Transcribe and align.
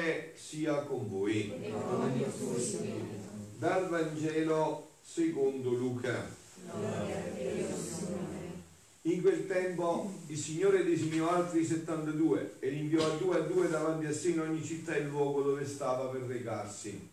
Signore 0.00 0.32
sia 0.34 0.74
con 0.84 1.08
voi. 1.08 1.52
Dal 3.58 3.88
Vangelo 3.88 4.92
secondo 5.02 5.70
Luca. 5.72 6.26
In 9.02 9.20
quel 9.20 9.46
tempo 9.46 10.12
il 10.26 10.38
Signore 10.38 10.84
designò 10.84 11.30
altri 11.30 11.64
72 11.64 12.56
e 12.60 12.70
li 12.70 12.80
inviò 12.80 13.04
a 13.04 13.16
due 13.16 13.36
a 13.36 13.40
due 13.40 13.68
davanti 13.68 14.06
a 14.06 14.12
sé 14.12 14.30
in 14.30 14.40
ogni 14.40 14.64
città 14.64 14.94
e 14.94 15.02
luogo 15.02 15.42
dove 15.42 15.66
stava 15.66 16.06
per 16.06 16.22
recarsi. 16.22 17.08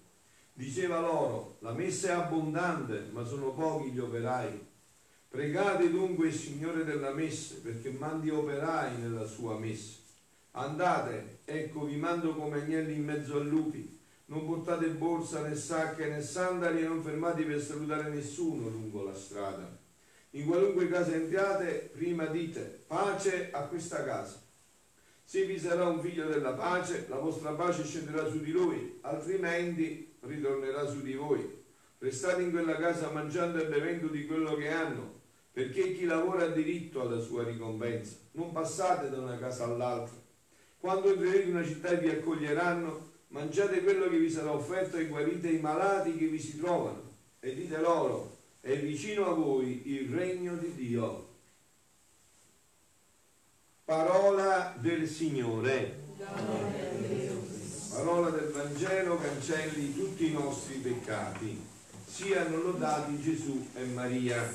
Diceva 0.53 0.99
loro, 0.99 1.57
la 1.59 1.73
messa 1.73 2.07
è 2.07 2.11
abbondante, 2.11 3.09
ma 3.11 3.25
sono 3.25 3.51
pochi 3.51 3.91
gli 3.91 3.99
operai. 3.99 4.65
Pregate 5.29 5.89
dunque 5.91 6.27
il 6.27 6.33
Signore 6.33 6.83
della 6.83 7.13
messa 7.13 7.55
perché 7.61 7.91
mandi 7.91 8.29
operai 8.29 8.97
nella 8.97 9.25
sua 9.25 9.57
messa. 9.57 10.06
Andate, 10.57 11.41
ecco 11.45 11.85
vi 11.85 11.97
mando 11.97 12.33
come 12.33 12.61
agnelli 12.61 12.95
in 12.95 13.05
mezzo 13.05 13.37
a 13.37 13.43
lupi. 13.43 13.95
Non 14.25 14.47
portate 14.47 14.87
borsa 14.87 15.41
né 15.41 15.55
sacche 15.55 16.07
né 16.07 16.19
sandali 16.19 16.81
e 16.81 16.87
non 16.87 17.03
fermatevi 17.03 17.53
per 17.53 17.61
salutare 17.61 18.09
nessuno 18.09 18.67
lungo 18.67 19.03
la 19.03 19.13
strada. 19.13 19.77
In 20.31 20.47
qualunque 20.47 20.89
casa 20.89 21.13
entriate, 21.13 21.91
prima 21.93 22.25
dite 22.25 22.85
pace 22.87 23.51
a 23.51 23.61
questa 23.67 24.03
casa. 24.03 24.41
Se 25.23 25.45
vi 25.45 25.59
sarà 25.59 25.87
un 25.87 26.01
figlio 26.01 26.25
della 26.25 26.53
pace, 26.53 27.05
la 27.07 27.19
vostra 27.19 27.51
pace 27.51 27.85
scenderà 27.85 28.27
su 28.27 28.39
di 28.39 28.51
lui, 28.51 28.97
altrimenti 29.01 30.15
ritornerà 30.21 30.87
su 30.87 31.03
di 31.03 31.13
voi. 31.13 31.63
Restate 31.99 32.41
in 32.41 32.49
quella 32.49 32.77
casa 32.77 33.11
mangiando 33.11 33.61
e 33.61 33.67
bevendo 33.67 34.07
di 34.07 34.25
quello 34.25 34.55
che 34.55 34.69
hanno, 34.69 35.19
perché 35.51 35.93
chi 35.93 36.05
lavora 36.05 36.45
ha 36.45 36.49
diritto 36.49 37.01
alla 37.01 37.19
sua 37.19 37.43
ricompensa. 37.43 38.15
Non 38.31 38.51
passate 38.51 39.11
da 39.11 39.19
una 39.19 39.37
casa 39.37 39.65
all'altra. 39.65 40.25
Quando 40.79 41.11
entrerete 41.11 41.49
in 41.49 41.55
una 41.55 41.65
città 41.65 41.89
e 41.89 41.97
vi 41.97 42.09
accoglieranno, 42.09 43.11
mangiate 43.29 43.81
quello 43.81 44.09
che 44.09 44.17
vi 44.17 44.29
sarà 44.29 44.51
offerto 44.51 44.97
e 44.97 45.07
guarite 45.07 45.49
i 45.49 45.59
malati 45.59 46.15
che 46.15 46.27
vi 46.27 46.39
si 46.39 46.57
trovano. 46.57 47.03
E 47.39 47.55
dite 47.55 47.79
loro, 47.79 48.37
è 48.61 48.77
vicino 48.77 49.27
a 49.27 49.33
voi 49.33 49.81
il 49.85 50.09
regno 50.09 50.55
di 50.55 50.73
Dio. 50.75 51.27
Parola 53.85 54.75
del 54.77 55.07
Signore. 55.07 56.05
Parola 57.89 58.29
del 58.29 58.51
Vangelo 58.51 59.17
cancelli 59.17 59.95
tutti 59.95 60.27
i 60.27 60.33
nostri 60.33 60.75
peccati. 60.75 61.65
Siano 62.05 62.57
lodati 62.57 63.19
Gesù 63.21 63.67
e 63.73 63.83
Maria. 63.85 64.51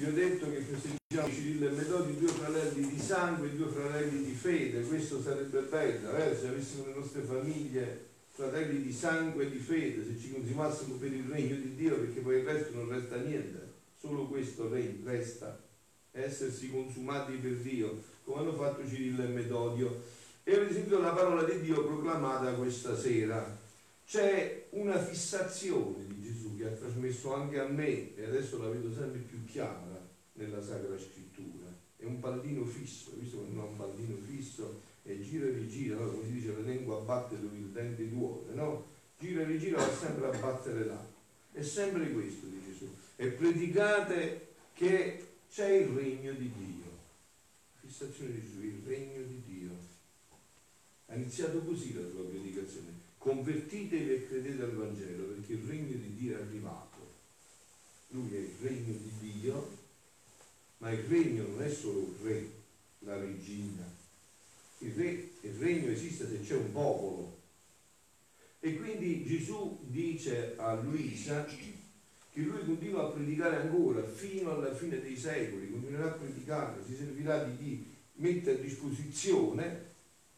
Vi 0.00 0.06
ho 0.06 0.12
detto 0.12 0.50
che 0.50 0.62
festeggiamo 0.62 1.30
Cirillo 1.30 1.68
e 1.68 1.72
Metodi, 1.72 2.16
due 2.16 2.28
fratelli 2.28 2.88
di 2.88 2.98
sangue 2.98 3.48
e 3.48 3.54
due 3.54 3.66
fratelli 3.66 4.24
di 4.24 4.32
fede. 4.32 4.80
Questo 4.80 5.20
sarebbe 5.20 5.60
bello, 5.60 6.16
eh? 6.16 6.34
se 6.34 6.48
avessimo 6.48 6.86
le 6.86 6.94
nostre 6.94 7.20
famiglie 7.20 8.06
fratelli 8.30 8.80
di 8.80 8.94
sangue 8.94 9.44
e 9.44 9.50
di 9.50 9.58
fede, 9.58 10.02
se 10.06 10.18
ci 10.18 10.32
consumassimo 10.32 10.94
per 10.94 11.12
il 11.12 11.24
regno 11.28 11.54
di 11.54 11.74
Dio, 11.74 11.98
perché 11.98 12.20
poi 12.20 12.38
il 12.38 12.46
resto 12.46 12.74
non 12.76 12.88
resta 12.88 13.16
niente, 13.16 13.72
solo 14.00 14.26
questo 14.26 14.70
resta, 15.04 15.62
essersi 16.12 16.70
consumati 16.70 17.34
per 17.34 17.56
Dio, 17.56 18.02
come 18.24 18.40
hanno 18.40 18.54
fatto 18.54 18.88
Cirillo 18.88 19.22
e 19.22 19.26
Metodio. 19.26 20.02
E 20.44 20.54
avete 20.54 20.72
sentito 20.72 20.98
la 20.98 21.12
parola 21.12 21.42
di 21.42 21.60
Dio 21.60 21.84
proclamata 21.84 22.54
questa 22.54 22.96
sera. 22.96 23.59
C'è 24.10 24.66
una 24.70 24.98
fissazione 24.98 26.04
di 26.04 26.20
Gesù 26.20 26.56
che 26.56 26.66
ha 26.66 26.70
trasmesso 26.70 27.32
anche 27.32 27.60
a 27.60 27.68
me, 27.68 28.16
e 28.16 28.24
adesso 28.24 28.60
la 28.60 28.68
vedo 28.68 28.92
sempre 28.92 29.20
più 29.20 29.44
chiara 29.44 30.04
nella 30.32 30.60
Sacra 30.60 30.98
Scrittura. 30.98 31.68
È 31.96 32.04
un 32.06 32.18
pallino 32.18 32.64
fisso, 32.64 33.12
visto 33.16 33.36
che 33.38 33.52
non 33.52 33.66
è 33.66 33.68
un 33.68 33.76
pallino 33.76 34.16
fisso, 34.26 34.82
e 35.04 35.22
gira 35.22 35.46
e 35.46 35.50
rigira, 35.50 35.94
no? 35.94 36.10
come 36.10 36.24
si 36.24 36.32
dice 36.32 36.52
la 36.52 36.68
lingua 36.68 36.98
batte 37.02 37.40
dove 37.40 37.56
il 37.56 37.66
dente 37.66 38.08
duole, 38.08 38.52
no? 38.52 38.84
Gira 39.16 39.42
e 39.42 39.44
rigira 39.44 39.76
va 39.78 39.94
sempre 39.94 40.26
a 40.26 40.36
battere 40.36 40.86
là. 40.86 41.06
È 41.52 41.62
sempre 41.62 42.10
questo 42.10 42.46
di 42.46 42.60
Gesù. 42.66 42.92
E 43.14 43.28
predicate 43.28 44.54
che 44.74 45.24
c'è 45.48 45.68
il 45.68 45.86
regno 45.86 46.32
di 46.32 46.50
Dio. 46.50 46.98
Fissazione 47.78 48.32
di 48.32 48.40
Gesù, 48.40 48.60
il 48.60 48.82
regno 48.84 49.22
di 49.22 49.40
Dio. 49.46 49.70
Ha 51.06 51.14
iniziato 51.14 51.60
così 51.60 51.94
la 51.94 52.08
sua 52.10 52.24
predicazione. 52.24 52.99
Convertitevi 53.20 54.14
e 54.14 54.26
credete 54.26 54.62
al 54.62 54.72
Vangelo 54.72 55.24
perché 55.24 55.52
il 55.52 55.68
regno 55.68 55.94
di 55.94 56.14
Dio 56.16 56.38
è 56.38 56.40
arrivato. 56.40 56.96
Lui 58.08 58.34
è 58.34 58.38
il 58.38 58.54
regno 58.62 58.94
di 58.94 59.12
Dio, 59.20 59.76
ma 60.78 60.90
il 60.90 61.02
regno 61.02 61.46
non 61.48 61.62
è 61.62 61.68
solo 61.68 61.98
il 61.98 62.14
re, 62.22 62.50
la 63.00 63.18
regina, 63.18 63.84
il, 64.78 64.92
re, 64.94 65.28
il 65.42 65.54
regno 65.58 65.90
esiste 65.90 66.26
se 66.26 66.40
c'è 66.40 66.54
un 66.54 66.72
popolo. 66.72 67.36
E 68.58 68.78
quindi 68.78 69.26
Gesù 69.26 69.80
dice 69.82 70.54
a 70.56 70.72
Luisa 70.76 71.44
che 71.44 72.40
lui 72.40 72.64
continua 72.64 73.02
a 73.02 73.10
predicare 73.10 73.56
ancora 73.56 74.02
fino 74.02 74.52
alla 74.52 74.74
fine 74.74 74.98
dei 74.98 75.18
secoli, 75.18 75.70
continuerà 75.70 76.06
a 76.06 76.16
predicare, 76.16 76.82
si 76.86 76.96
servirà 76.96 77.44
di, 77.44 77.56
di 77.58 77.94
mettere 78.14 78.56
a 78.56 78.62
disposizione 78.62 79.88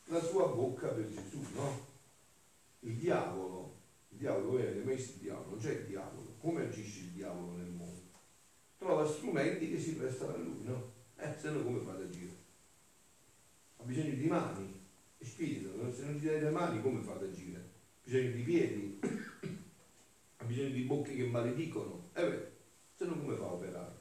la 0.07 0.21
sua 0.21 0.49
bocca 0.49 0.89
per 0.89 1.09
Gesù, 1.09 1.47
no? 1.55 1.91
Il 2.85 2.97
diavolo, 2.97 3.81
il 4.09 4.19
diavolo, 4.19 4.59
avete 4.59 4.85
mai 4.85 4.97
visto 4.97 5.13
il 5.15 5.19
diavolo? 5.21 5.51
Non 5.51 5.59
c'è 5.59 5.73
il 5.73 5.87
diavolo, 5.87 6.35
come 6.39 6.65
agisce 6.65 7.01
il 7.01 7.11
diavolo 7.11 7.57
nel 7.57 7.71
mondo? 7.71 8.11
Trova 8.77 9.07
strumenti 9.07 9.71
che 9.71 9.79
si 9.79 9.97
prestano 9.97 10.35
a 10.35 10.37
lui, 10.37 10.63
no? 10.65 10.93
Eh, 11.17 11.35
se 11.39 11.51
no 11.51 11.63
come 11.63 11.81
fate 11.81 12.03
a 12.03 12.07
agire? 12.07 12.41
ha 13.83 13.85
bisogno 13.85 14.15
di 14.15 14.27
mani 14.29 14.81
e 15.19 15.25
spirito, 15.25 15.93
se 15.93 16.05
non 16.05 16.15
gli 16.15 16.25
dai 16.25 16.41
le 16.41 16.51
mani 16.51 16.81
come 16.81 17.03
fate 17.03 17.25
a 17.25 17.29
agire? 17.29 17.59
Ha 17.59 18.05
bisogno 18.05 18.31
di 18.31 18.43
piedi, 18.43 18.99
ha 20.37 20.45
bisogno 20.45 20.71
di 20.71 20.83
bocche 20.83 21.15
che 21.15 21.27
maledicono, 21.27 22.11
eh 22.13 22.29
beh, 22.29 22.51
se 22.95 23.05
no 23.05 23.19
come 23.19 23.37
fa 23.37 23.45
a 23.45 23.53
operare? 23.53 24.01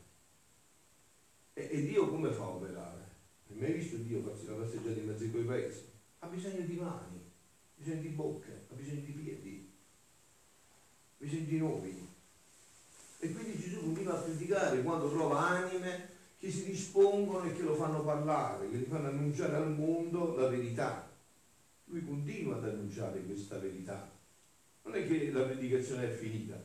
E, 1.54 1.68
e 1.72 1.84
Dio 1.84 2.10
come 2.10 2.32
fa 2.32 2.44
a 2.44 2.50
operare? 2.50 3.10
Hai 3.50 3.58
mai 3.58 3.74
visto 3.74 3.98
Dio 3.98 4.22
farsi 4.22 4.46
una 4.46 4.64
passeggiata 4.64 5.00
in 5.00 5.08
mezzo 5.08 5.24
ai 5.24 5.32
tuoi 5.32 5.44
paesi? 5.46 5.90
Ha 6.20 6.28
bisogno 6.28 6.62
di 6.62 6.76
mani, 6.76 7.21
ha 7.82 7.84
bisogno 7.84 8.02
di 8.02 8.08
bocche, 8.10 8.66
ha 8.70 8.76
bisogno 8.76 9.02
di 9.02 9.12
piedi, 9.12 9.72
ha 11.18 11.26
bisogno 11.26 11.46
di 11.46 11.58
noi. 11.58 12.10
E 13.20 13.32
quindi 13.32 13.60
Gesù 13.60 13.82
continua 13.82 14.14
a 14.14 14.22
predicare 14.22 14.84
quando 14.84 15.10
trova 15.12 15.40
anime 15.48 16.10
che 16.38 16.52
si 16.52 16.66
dispongono 16.66 17.46
e 17.46 17.54
che 17.54 17.62
lo 17.64 17.76
fanno 17.76 18.04
parlare, 18.04 18.70
che 18.70 18.78
gli 18.78 18.88
fanno 18.88 19.08
annunciare 19.08 19.56
al 19.56 19.72
mondo 19.72 20.36
la 20.36 20.48
verità. 20.48 21.10
Lui 21.86 22.06
continua 22.06 22.58
ad 22.58 22.66
annunciare 22.66 23.24
questa 23.24 23.58
verità. 23.58 24.10
Non 24.84 24.96
è 24.96 25.08
che 25.08 25.32
la 25.32 25.44
predicazione 25.44 26.10
è 26.10 26.14
finita. 26.14 26.60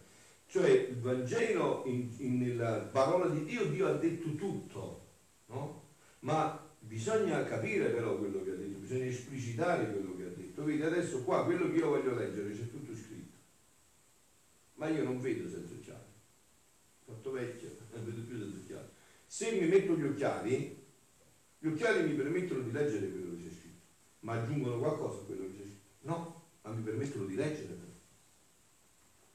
Cioè 0.49 0.71
il 0.71 1.01
Vangelo, 1.01 1.83
in, 1.87 2.09
in, 2.19 2.39
nella 2.39 2.79
parola 2.79 3.29
di 3.29 3.45
Dio, 3.45 3.67
Dio 3.67 3.89
ha 3.89 3.95
detto 3.95 4.35
tutto, 4.35 5.07
no? 5.47 5.83
Ma 6.21 6.63
bisogna 6.79 7.45
capire 7.45 7.89
però 7.89 8.17
quello 8.17 8.43
che 8.45 8.51
ha 8.51 8.55
detto, 8.55 8.79
bisogna 8.79 9.07
esplicitare 9.07 9.91
quello 9.91 10.16
Vedi, 10.65 10.83
adesso 10.83 11.23
qua 11.23 11.45
quello 11.45 11.71
che 11.71 11.77
io 11.77 11.89
voglio 11.89 12.15
leggere 12.15 12.53
c'è 12.53 12.71
tutto 12.71 12.95
scritto. 12.95 13.37
Ma 14.75 14.89
io 14.89 15.05
non 15.05 15.21
vedo 15.21 15.49
senza 15.49 15.75
occhiali. 15.75 16.05
Fatto 17.05 17.31
vecchio, 17.31 17.77
non 17.93 18.05
vedo 18.05 18.23
più 18.23 18.39
senza 18.39 18.59
occhiali. 18.59 18.89
Se 19.27 19.53
mi 19.53 19.67
metto 19.69 19.97
gli 19.97 20.05
occhiali, 20.05 20.85
gli 21.59 21.67
occhiali 21.67 22.09
mi 22.09 22.15
permettono 22.15 22.63
di 22.63 22.73
leggere 22.73 23.11
quello 23.11 23.37
che 23.37 23.45
c'è 23.45 23.55
scritto, 23.55 23.85
ma 24.21 24.41
aggiungono 24.41 24.79
qualcosa 24.79 25.21
a 25.21 25.25
quello 25.25 25.43
che 25.43 25.57
c'è 25.57 25.63
scritto? 25.63 25.89
No, 26.01 26.43
ma 26.63 26.71
mi 26.71 26.83
permettono 26.83 27.25
di 27.27 27.35
leggere. 27.35 27.85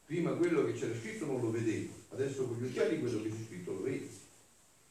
Prima 0.05 0.33
quello 0.33 0.65
che 0.65 0.73
c'era 0.73 0.93
scritto 0.93 1.25
non 1.25 1.39
lo 1.39 1.51
vedevo, 1.51 1.93
adesso 2.09 2.45
con 2.45 2.57
gli 2.57 2.65
occhiali 2.65 2.99
quello 2.99 3.21
che 3.21 3.29
c'è 3.29 3.43
scritto 3.47 3.71
lo 3.71 3.81
vedo. 3.83 4.07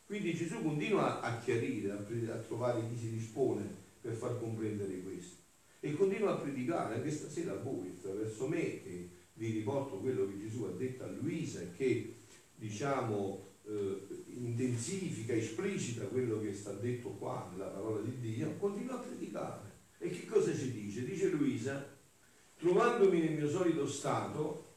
Quindi 0.06 0.34
Gesù 0.34 0.62
continua 0.62 1.20
a 1.20 1.38
chiarire, 1.40 1.92
a, 1.92 2.36
trovare 2.38 2.88
chi 2.88 2.96
si 2.98 3.10
dispone 3.10 3.68
per 4.00 4.14
far 4.14 4.40
comprendere 4.40 4.98
questo. 5.02 5.39
E 5.80 5.94
continua 5.94 6.32
a 6.32 6.36
predicare 6.36 6.96
anche 6.96 7.10
stasera 7.10 7.54
voi, 7.54 7.94
attraverso 7.96 8.46
me, 8.46 8.82
che 8.82 9.08
vi 9.34 9.50
riporto 9.50 9.96
quello 9.96 10.28
che 10.28 10.38
Gesù 10.38 10.64
ha 10.64 10.72
detto 10.72 11.04
a 11.04 11.08
Luisa 11.08 11.60
e 11.60 11.72
che, 11.72 12.16
diciamo, 12.54 13.48
eh, 13.66 14.06
intensifica, 14.26 15.32
esplicita 15.32 16.04
quello 16.04 16.38
che 16.40 16.52
sta 16.52 16.72
detto 16.72 17.10
qua 17.10 17.48
nella 17.50 17.68
parola 17.68 18.00
di 18.02 18.18
Dio, 18.20 18.56
continua 18.58 18.96
a 18.96 18.98
predicare. 18.98 19.68
E 19.98 20.10
che 20.10 20.26
cosa 20.26 20.54
ci 20.54 20.70
dice? 20.70 21.04
Dice 21.04 21.30
Luisa, 21.30 21.96
trovandomi 22.58 23.20
nel 23.20 23.32
mio 23.32 23.48
solito 23.48 23.86
stato, 23.86 24.68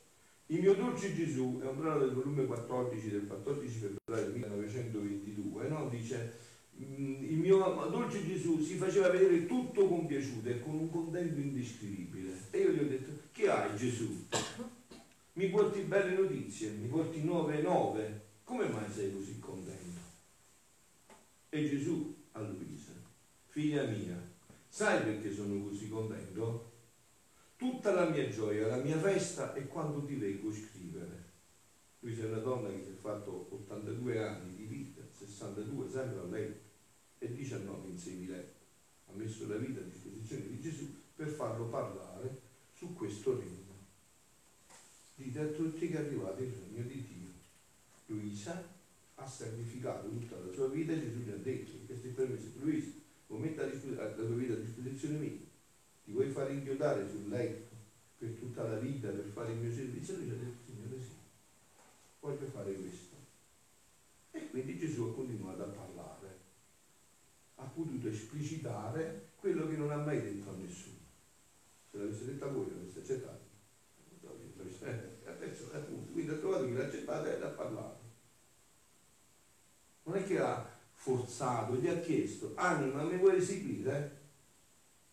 il 0.47 0.61
mio 0.61 0.75
dolce 0.75 1.13
Gesù, 1.15 1.59
è 1.61 1.67
un 1.67 1.79
brano 1.79 1.99
del 1.99 2.13
volume 2.13 2.45
14 2.45 3.09
del 3.09 3.27
14 3.27 3.77
febbraio 3.77 4.31
1922, 4.31 5.67
no? 5.67 5.89
dice 5.89 6.51
il 6.77 7.37
mio 7.37 7.57
dolce 7.89 8.25
Gesù 8.25 8.59
si 8.61 8.75
faceva 8.75 9.09
vedere 9.09 9.45
tutto 9.45 9.87
compiaciuto 9.87 10.49
e 10.49 10.59
con 10.61 10.75
un 10.75 10.89
contento 10.89 11.39
indescrivibile. 11.39 12.31
E 12.51 12.59
io 12.59 12.71
gli 12.71 12.79
ho 12.79 12.87
detto, 12.87 13.11
che 13.31 13.49
hai 13.49 13.75
Gesù? 13.75 14.25
Mi 15.33 15.49
porti 15.49 15.81
belle 15.81 16.15
notizie, 16.15 16.71
mi 16.71 16.87
porti 16.87 17.23
nuove 17.23 17.61
nuove, 17.61 18.21
come 18.43 18.67
mai 18.67 18.91
sei 18.91 19.13
così 19.13 19.39
contento? 19.39 20.01
E 21.49 21.69
Gesù 21.69 22.15
a 22.33 22.41
Luisa, 22.41 22.91
figlia 23.47 23.83
mia, 23.83 24.31
Sai 24.73 25.03
perché 25.03 25.31
sono 25.31 25.61
così 25.61 25.87
contento? 25.87 26.71
Tutta 27.57 27.93
la 27.93 28.09
mia 28.09 28.27
gioia, 28.27 28.65
la 28.65 28.77
mia 28.77 28.97
festa 28.97 29.53
è 29.53 29.67
quando 29.67 30.03
ti 30.03 30.17
leggo 30.17 30.51
scrivere. 30.51 31.25
Qui 31.99 32.15
c'è 32.15 32.25
una 32.25 32.39
donna 32.39 32.69
che 32.69 32.81
si 32.83 32.89
è 32.89 32.95
fatto 32.95 33.49
82 33.51 34.27
anni 34.27 34.55
di 34.55 34.63
vita, 34.63 35.03
62 35.15 35.87
sempre 35.91 36.19
a 36.21 36.23
letto 36.23 36.62
e 37.23 37.33
19 37.33 37.89
in 37.89 37.97
semiletto. 37.97 38.61
Ha 39.07 39.13
messo 39.13 39.47
la 39.47 39.55
vita 39.55 39.79
a 39.79 39.83
disposizione 39.83 40.47
di 40.47 40.59
Gesù 40.59 40.93
per 41.15 41.29
farlo 41.29 41.65
parlare 41.67 42.41
su 42.73 42.93
questo 42.93 43.39
regno. 43.39 43.61
Dite 45.15 45.39
a 45.39 45.47
tutti 45.47 45.87
che 45.87 45.95
è 45.95 46.05
arrivato 46.05 46.41
il 46.43 46.51
regno 46.51 46.83
di 46.85 47.05
Dio. 47.07 47.31
Luisa 48.07 48.71
ha 49.15 49.27
sacrificato 49.27 50.09
tutta 50.09 50.37
la 50.37 50.51
sua 50.51 50.67
vita 50.67 50.91
e 50.91 50.99
Gesù 50.99 51.19
gli 51.19 51.31
ha 51.31 51.37
detto, 51.37 51.71
questo 51.85 52.07
è 52.07 52.09
permesso, 52.09 52.47
Luisa, 52.59 52.91
vuoi 53.27 53.41
mettere 53.41 53.79
la 53.95 54.11
tua 54.11 54.25
vita 54.25 54.53
a 54.53 54.57
disposizione 54.57 55.17
mia? 55.17 55.51
Ti 56.03 56.11
vuoi 56.11 56.29
fare 56.29 56.53
inchiodare 56.53 57.09
sul 57.09 57.29
letto 57.29 57.75
per 58.17 58.31
tutta 58.31 58.63
la 58.63 58.79
vita 58.79 59.09
per 59.09 59.31
fare 59.33 59.53
il 59.53 59.59
mio 59.59 59.71
servizio? 59.71 60.17
Lui 60.17 60.25
ci 60.25 60.31
ha 60.31 60.35
detto, 60.35 60.63
Signore 60.65 61.01
sì, 61.01 61.11
voglio 62.19 62.47
fare 62.47 62.73
questo. 62.73 63.15
E 64.31 64.49
quindi 64.49 64.77
Gesù 64.77 65.03
ha 65.03 65.13
continuato 65.13 65.32
potuto 67.73 68.07
esplicitare 68.07 69.29
quello 69.39 69.67
che 69.67 69.75
non 69.75 69.91
ha 69.91 69.97
mai 69.97 70.21
detto 70.21 70.49
a 70.49 70.55
nessuno. 70.55 70.97
Se 71.91 71.97
l'avesse 71.97 72.25
detto 72.25 72.45
a 72.45 72.47
voi, 72.49 72.69
l'avesse 72.69 72.99
accettato. 72.99 73.51
Quindi 76.11 76.31
ha 76.31 76.35
trovato 76.35 76.65
chi 76.65 76.73
l'ha 76.73 76.85
accettato 76.85 77.27
e 77.27 77.39
l'ha 77.39 77.47
parlato. 77.47 78.01
Non 80.03 80.15
è 80.15 80.23
che 80.25 80.39
ha 80.39 80.69
forzato, 80.93 81.75
gli 81.75 81.87
ha 81.87 81.99
chiesto, 81.99 82.53
anima, 82.55 83.03
mi 83.03 83.17
vuoi 83.17 83.41
seguire? 83.41 84.21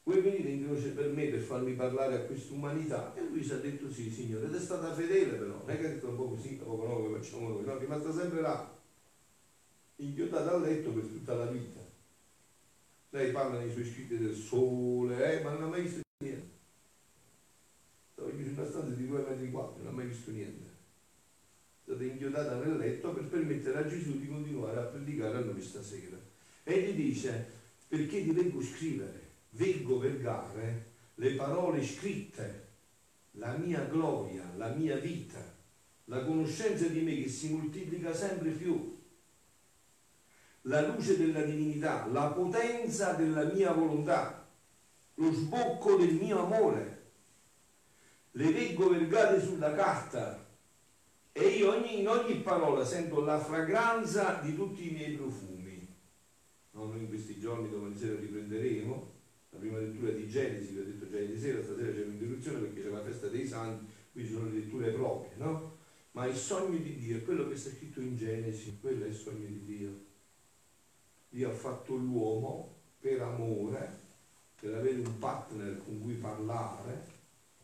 Vuoi 0.03 0.21
venire 0.21 0.51
in 0.51 0.65
croce 0.65 0.91
per 0.91 1.11
me 1.11 1.27
per 1.27 1.41
farmi 1.41 1.75
parlare 1.75 2.15
a 2.17 2.21
questa 2.21 2.53
umanità? 2.53 3.15
E 3.15 3.23
lui 3.23 3.43
si 3.43 3.53
è 3.53 3.61
detto 3.61 3.91
sì, 3.91 4.11
signore, 4.11 4.47
ed 4.47 4.55
è 4.55 4.61
stata 4.61 4.95
fedele 4.95 5.37
però, 5.37 5.59
non 5.59 5.71
è 5.71 5.79
che 5.79 5.87
ha 5.87 5.91
detto 5.91 6.09
un 6.09 6.17
po' 6.17 6.29
così, 6.29 6.59
un 6.61 6.77
po' 6.77 6.87
no, 6.87 6.95
come 6.95 7.19
facciamo 7.19 7.49
noi, 7.49 7.65
no, 7.65 7.77
è 7.77 7.81
rimasta 7.81 8.13
sempre 8.13 8.41
là, 8.41 8.79
inchiodata 9.97 10.53
a 10.53 10.59
letto 10.59 10.91
per 10.91 11.05
tutta 11.05 11.35
la 11.35 11.47
vita. 11.47 11.80
Lei 13.13 13.33
parla 13.33 13.59
nei 13.59 13.73
suoi 13.73 13.85
scritti 13.85 14.17
del 14.17 14.35
sole, 14.35 15.41
eh, 15.41 15.43
ma 15.43 15.51
non 15.51 15.65
ha 15.65 15.67
mai 15.67 15.83
visto 15.83 16.01
niente. 16.23 16.49
Stava 18.13 18.31
chiuso 18.31 18.51
in 18.51 18.57
una 18.57 18.69
stanza 18.69 18.95
di 18.95 19.07
due 19.07 19.25
metri 19.29 19.51
quattro, 19.51 19.83
non 19.83 19.93
ha 19.93 19.97
mai 19.97 20.07
visto 20.07 20.31
niente. 20.31 20.69
È 20.69 21.83
stata 21.83 22.05
inchiodata 22.05 22.65
nel 22.65 22.77
letto 22.77 23.13
per 23.13 23.25
permettere 23.25 23.79
a 23.79 23.87
Gesù 23.89 24.21
di 24.21 24.29
continuare 24.29 24.79
a 24.79 24.85
predicare 24.85 25.39
a 25.39 25.41
noi 25.41 25.61
stasera. 25.61 26.17
E 26.63 26.83
gli 26.83 26.95
dice, 26.95 27.47
perché 27.89 28.23
ti 28.23 28.31
vengo 28.31 28.63
scrivere? 28.63 29.29
Vengo 29.51 29.99
vergare 29.99 30.87
le 31.17 31.35
parole 31.35 31.85
scritte, 31.85 32.69
la 33.33 33.57
mia 33.57 33.85
gloria, 33.87 34.53
la 34.57 34.69
mia 34.69 34.97
vita, 34.99 35.43
la 36.05 36.25
conoscenza 36.25 36.87
di 36.87 37.01
me 37.01 37.21
che 37.21 37.29
si 37.29 37.51
moltiplica 37.51 38.15
sempre 38.15 38.51
più 38.51 38.99
la 40.63 40.87
luce 40.87 41.17
della 41.17 41.43
divinità, 41.43 42.07
la 42.07 42.29
potenza 42.29 43.13
della 43.13 43.45
mia 43.45 43.73
volontà, 43.73 44.47
lo 45.15 45.33
sbocco 45.33 45.97
del 45.97 46.15
mio 46.15 46.45
amore. 46.45 46.99
Le 48.33 48.51
leggo 48.51 48.91
vergate 48.91 49.41
sulla 49.41 49.75
carta 49.75 50.47
e 51.33 51.49
io 51.49 51.73
ogni, 51.73 52.01
in 52.01 52.09
ogni 52.09 52.37
parola 52.37 52.85
sento 52.85 53.21
la 53.23 53.39
fragranza 53.39 54.41
di 54.43 54.55
tutti 54.55 54.89
i 54.89 54.93
miei 54.93 55.15
profumi. 55.15 55.89
No, 56.73 56.85
noi 56.87 57.01
in 57.01 57.09
questi 57.09 57.39
giorni 57.39 57.71
domani 57.71 57.97
sera 57.97 58.19
riprenderemo 58.19 59.13
la 59.51 59.59
prima 59.59 59.79
lettura 59.79 60.13
di 60.13 60.29
Genesi, 60.29 60.73
vi 60.73 60.79
ho 60.79 60.85
detto 60.85 61.09
già 61.09 61.19
ieri 61.19 61.39
sera, 61.39 61.63
stasera 61.63 61.93
c'è 61.93 62.05
un'interruzione 62.05 62.59
perché 62.61 62.83
c'è 62.83 62.89
la 62.89 63.03
festa 63.03 63.27
dei 63.27 63.47
santi, 63.47 63.87
qui 64.13 64.25
ci 64.25 64.33
sono 64.33 64.49
le 64.49 64.59
letture 64.59 64.93
proprie, 64.93 65.33
no? 65.37 65.79
Ma 66.13 66.27
il 66.27 66.37
sogno 66.37 66.79
di 66.79 66.97
Dio 66.97 67.23
quello 67.23 67.49
che 67.49 67.57
sta 67.57 67.71
scritto 67.71 68.01
in 68.01 68.17
Genesi, 68.17 68.79
quello 68.81 69.05
è 69.05 69.09
il 69.09 69.15
sogno 69.15 69.47
di 69.47 69.65
Dio 69.65 70.09
Dio 71.31 71.49
ha 71.49 71.55
fatto 71.55 71.95
l'uomo 71.95 72.75
per 72.99 73.23
amore, 73.23 73.99
per 74.61 74.75
avere 74.75 74.99
un 74.99 75.19
partner 75.19 75.81
con 75.85 76.03
cui 76.03 76.15
parlare. 76.15 77.07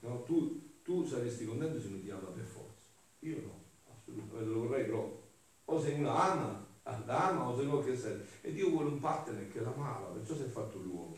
No? 0.01 0.23
Tu, 0.23 0.81
tu, 0.83 1.05
saresti 1.05 1.45
contento 1.45 1.81
se 1.81 1.89
non 1.89 2.03
ti 2.03 2.11
ama 2.11 2.29
per 2.29 2.45
forza. 2.45 2.87
Io 3.21 3.41
no, 3.41 3.61
assolutamente, 3.93 4.51
lo 4.51 4.61
vorrei 4.61 4.85
proprio. 4.85 5.21
O 5.65 5.81
sei 5.81 5.99
una 5.99 6.33
ama, 6.33 6.67
ama 6.85 7.49
o 7.49 7.57
se 7.57 7.65
no 7.65 7.81
che 7.81 7.97
sei. 7.97 8.21
E 8.41 8.53
Dio 8.53 8.71
vuole 8.71 8.91
un 8.91 9.01
partner 9.01 9.51
che 9.51 9.61
l'amava, 9.61 10.07
perciò 10.11 10.37
si 10.37 10.43
è 10.43 10.49
fatto 10.49 10.79
l'uomo. 10.79 11.17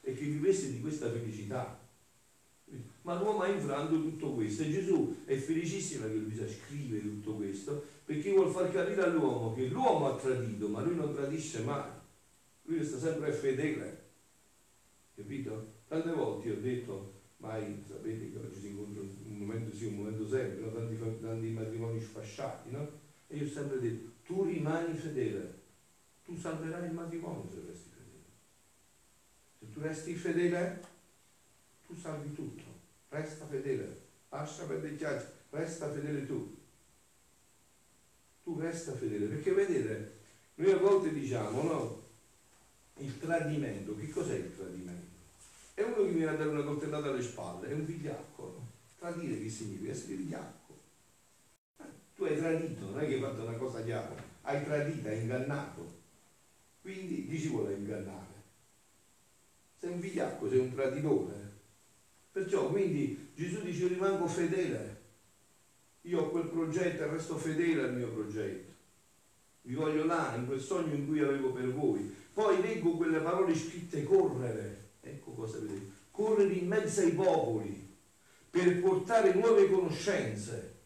E 0.00 0.14
che 0.14 0.24
vivesse 0.24 0.72
di 0.72 0.80
questa 0.80 1.10
felicità. 1.10 1.78
Ma 3.02 3.18
l'uomo 3.18 3.42
ha 3.42 3.48
infranto 3.48 4.00
tutto 4.00 4.32
questo 4.34 4.62
e 4.62 4.70
Gesù 4.70 5.24
è 5.24 5.34
felicissimo 5.36 6.06
che 6.06 6.14
lui 6.14 6.34
sa 6.34 6.46
scrivere 6.48 7.02
tutto 7.02 7.34
questo 7.34 7.84
perché 8.10 8.32
vuol 8.32 8.50
far 8.50 8.72
capire 8.72 9.04
all'uomo 9.04 9.54
che 9.54 9.68
l'uomo 9.68 10.08
ha 10.08 10.16
tradito, 10.16 10.66
ma 10.66 10.82
lui 10.82 10.96
non 10.96 11.14
tradisce 11.14 11.62
mai. 11.62 11.88
Lui 12.62 12.78
resta 12.78 12.98
sempre 12.98 13.30
fedele. 13.30 14.08
Capito? 15.14 15.74
Tante 15.86 16.10
volte 16.10 16.48
io 16.48 16.56
ho 16.56 16.60
detto, 16.60 17.12
mai 17.36 17.80
sapete 17.86 18.32
che 18.32 18.36
oggi 18.36 18.58
si 18.58 18.68
incontra 18.70 19.00
un 19.00 19.38
momento 19.38 19.76
sì, 19.76 19.84
un 19.84 19.94
momento 19.94 20.26
sempre, 20.26 20.64
no? 20.64 20.72
tanti, 20.72 20.98
tanti 21.20 21.46
matrimoni 21.50 22.00
sfasciati, 22.00 22.70
no? 22.72 22.90
E 23.28 23.36
io 23.36 23.46
ho 23.46 23.48
sempre 23.48 23.78
detto, 23.78 24.10
tu 24.24 24.42
rimani 24.42 24.92
fedele, 24.92 25.60
tu 26.24 26.36
salverai 26.36 26.88
il 26.88 26.94
matrimonio 26.94 27.48
se 27.48 27.62
resti 27.64 27.90
fedele. 27.90 28.24
Se 29.56 29.70
tu 29.70 29.80
resti 29.80 30.14
fedele, 30.16 30.80
tu 31.86 31.94
salvi 31.94 32.32
tutto 32.32 32.78
resta 33.10 33.44
fedele, 33.46 34.00
lascia 34.30 34.64
perdere 34.64 34.96
chiacchiere, 34.96 35.32
resta 35.50 35.92
fedele 35.92 36.26
tu. 36.26 36.58
Resta 38.60 38.92
fedele, 38.92 39.24
perché 39.24 39.52
vedete, 39.52 40.18
noi 40.56 40.70
a 40.70 40.76
volte 40.76 41.10
diciamo, 41.10 41.62
no? 41.62 42.08
Il 42.98 43.18
tradimento, 43.18 43.96
che 43.96 44.10
cos'è 44.10 44.34
il 44.34 44.54
tradimento? 44.54 45.16
È 45.72 45.80
uno 45.80 46.04
che 46.04 46.10
viene 46.10 46.32
a 46.32 46.34
dare 46.34 46.50
una 46.50 46.62
coltellata 46.62 47.08
alle 47.08 47.22
spalle, 47.22 47.68
è 47.68 47.72
un 47.72 47.86
vigliacco. 47.86 48.42
No? 48.42 48.68
Tradire 48.98 49.40
che 49.40 49.48
significa? 49.48 49.92
Essere 49.92 50.12
vigliacco. 50.12 50.78
Eh, 51.78 51.84
tu 52.14 52.24
hai 52.24 52.36
tradito, 52.36 52.90
non 52.90 53.00
è 53.00 53.06
che 53.06 53.14
hai 53.14 53.20
fatto 53.20 53.42
una 53.44 53.56
cosa 53.56 53.82
chiara, 53.82 54.14
hai 54.42 54.62
tradito, 54.62 55.08
hai 55.08 55.20
ingannato. 55.20 55.98
Quindi 56.82 57.26
chi 57.26 57.40
ci 57.40 57.48
vuole 57.48 57.72
ingannare? 57.72 58.42
Sei 59.78 59.90
un 59.90 60.00
vigliacco, 60.00 60.50
sei 60.50 60.58
un 60.58 60.74
traditore. 60.74 61.52
Perciò 62.30 62.68
quindi 62.68 63.30
Gesù 63.34 63.62
dice 63.62 63.88
rimango 63.88 64.26
fedele, 64.26 64.99
io 66.02 66.20
ho 66.20 66.30
quel 66.30 66.46
progetto 66.46 67.02
e 67.02 67.06
resto 67.06 67.36
fedele 67.36 67.82
al 67.82 67.94
mio 67.94 68.08
progetto. 68.08 68.72
Vi 69.62 69.74
voglio 69.74 70.04
là, 70.04 70.34
in 70.36 70.46
quel 70.46 70.60
sogno 70.60 70.94
in 70.94 71.06
cui 71.06 71.20
avevo 71.20 71.52
per 71.52 71.72
voi. 71.72 72.14
Poi 72.32 72.60
leggo 72.60 72.96
quelle 72.96 73.20
parole 73.20 73.54
scritte 73.54 74.02
correre. 74.04 74.92
Ecco 75.00 75.32
cosa 75.32 75.58
vedete. 75.58 75.98
Correre 76.10 76.52
in 76.52 76.66
mezzo 76.66 77.00
ai 77.00 77.12
popoli 77.12 77.88
per 78.50 78.80
portare 78.80 79.32
nuove 79.34 79.70
conoscenze, 79.70 80.78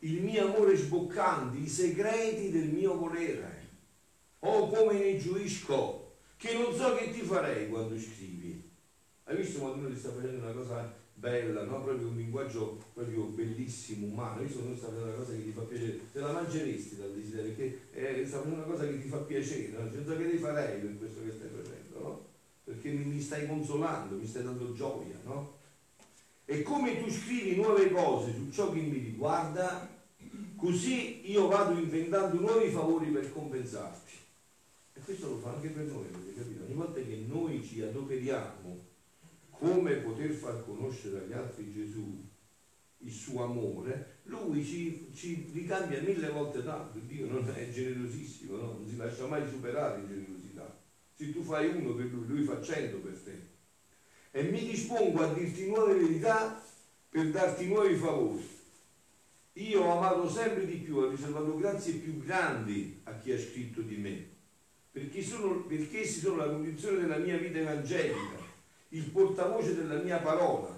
il 0.00 0.22
mio 0.22 0.48
amore 0.48 0.76
sboccante, 0.76 1.56
i 1.56 1.68
segreti 1.68 2.50
del 2.50 2.68
mio 2.68 2.94
volere. 2.94 3.62
Oh, 4.40 4.68
come 4.68 4.98
ne 4.98 5.16
gioisco, 5.16 6.16
che 6.36 6.52
non 6.52 6.74
so 6.74 6.94
che 6.96 7.10
ti 7.10 7.20
farei 7.20 7.68
quando 7.68 7.98
scrivi. 7.98 8.63
Hai 9.26 9.36
visto 9.36 9.60
quando 9.60 9.78
uno 9.78 9.88
ti 9.88 9.98
sta 9.98 10.10
facendo 10.10 10.44
una 10.44 10.52
cosa 10.52 10.92
bella, 11.14 11.62
no? 11.62 11.82
proprio 11.82 12.08
un 12.08 12.16
linguaggio 12.16 12.84
proprio 12.92 13.22
bellissimo, 13.24 14.08
umano, 14.08 14.38
hai 14.38 14.44
visto 14.44 14.58
quando 14.58 14.76
sta 14.76 14.88
facendo 14.88 15.06
una 15.06 15.16
cosa 15.16 15.32
che 15.32 15.44
ti 15.44 15.50
fa 15.50 15.60
piacere, 15.62 16.00
te 16.12 16.20
la 16.20 16.32
mangeresti 16.32 16.96
dal 16.96 17.12
desiderio, 17.14 17.52
perché 17.54 17.80
eh, 17.92 18.26
sta 18.26 18.36
facendo 18.38 18.56
una 18.56 18.66
cosa 18.66 18.86
che 18.86 19.00
ti 19.00 19.08
fa 19.08 19.16
piacere, 19.18 19.68
no? 19.68 19.90
Cioè, 19.90 20.04
so 20.04 20.16
che 20.16 20.30
ti 20.30 20.36
farei 20.36 20.80
per 20.80 20.98
questo 20.98 21.22
che 21.24 21.30
stai 21.30 21.48
facendo, 21.48 21.98
no? 22.00 22.26
Perché 22.64 22.90
mi, 22.90 23.20
stai 23.20 23.46
consolando, 23.46 24.16
mi 24.16 24.26
stai 24.26 24.42
dando 24.44 24.72
gioia, 24.74 25.18
no? 25.24 25.56
E 26.44 26.62
come 26.62 27.02
tu 27.02 27.10
scrivi 27.10 27.56
nuove 27.56 27.90
cose 27.90 28.30
su 28.34 28.50
ciò 28.50 28.70
che 28.70 28.80
mi 28.80 28.98
riguarda, 28.98 29.88
così 30.56 31.30
io 31.30 31.46
vado 31.48 31.78
inventando 31.78 32.38
nuovi 32.38 32.68
favori 32.68 33.06
per 33.06 33.32
compensarti. 33.32 34.12
E 34.92 35.00
questo 35.00 35.30
lo 35.30 35.38
fa 35.38 35.54
anche 35.54 35.68
per 35.68 35.84
noi, 35.84 36.04
capito? 36.36 36.64
Ogni 36.64 36.74
volta 36.74 37.00
che 37.00 37.24
noi 37.26 37.64
ci 37.64 37.80
adoperiamo 37.80 38.63
come 39.64 39.94
poter 39.94 40.30
far 40.30 40.62
conoscere 40.62 41.20
agli 41.20 41.32
altri 41.32 41.72
Gesù 41.72 42.22
il 42.98 43.12
suo 43.12 43.44
amore, 43.44 44.20
lui 44.24 44.62
ci, 44.62 45.10
ci 45.14 45.50
ricambia 45.52 46.00
mille 46.00 46.28
volte 46.28 46.62
tanto. 46.62 46.98
Dio 46.98 47.26
non 47.26 47.48
è 47.48 47.70
generosissimo, 47.70 48.56
no? 48.56 48.72
non 48.72 48.86
si 48.86 48.96
lascia 48.96 49.26
mai 49.26 49.48
superare 49.48 50.00
in 50.00 50.08
generosità. 50.08 50.80
Se 51.14 51.32
tu 51.32 51.42
fai 51.42 51.68
uno 51.68 51.94
per 51.94 52.06
lui, 52.06 52.26
lui 52.26 52.44
fa 52.44 52.60
cento 52.62 52.98
per 52.98 53.18
te. 53.18 53.52
E 54.30 54.42
mi 54.42 54.66
dispongo 54.68 55.22
a 55.22 55.32
dirti 55.32 55.66
nuove 55.66 55.94
verità 55.94 56.62
per 57.08 57.30
darti 57.30 57.66
nuovi 57.66 57.94
favori. 57.94 58.52
Io 59.54 59.82
ho 59.82 59.96
amato 59.96 60.28
sempre 60.28 60.66
di 60.66 60.76
più, 60.76 60.96
ho 60.96 61.08
riservato 61.08 61.56
grazie 61.56 61.94
più 61.94 62.18
grandi 62.18 63.00
a 63.04 63.16
chi 63.16 63.32
ha 63.32 63.38
scritto 63.38 63.82
di 63.82 63.96
me, 63.96 64.28
perché, 64.90 65.22
sono, 65.22 65.62
perché 65.62 66.00
essi 66.00 66.18
sono 66.18 66.36
la 66.36 66.48
condizione 66.50 67.02
della 67.02 67.18
mia 67.18 67.38
vita 67.38 67.58
evangelica 67.58 68.43
il 68.94 69.10
portavoce 69.10 69.74
della 69.74 70.00
mia 70.00 70.18
parola 70.18 70.72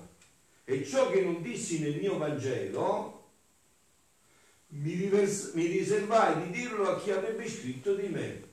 e 0.65 0.85
ciò 0.85 1.11
che 1.11 1.21
non 1.21 1.43
dissi 1.43 1.81
nel 1.81 1.97
mio 1.97 2.17
Vangelo 2.17 3.15
mi, 4.69 4.95
rivers- 4.95 5.53
mi 5.53 5.67
riservai 5.67 6.43
di 6.43 6.51
dirlo 6.51 6.89
a 6.89 7.01
chi 7.01 7.11
avrebbe 7.11 7.49
scritto 7.49 7.95
di 7.95 8.09
me. 8.09 8.45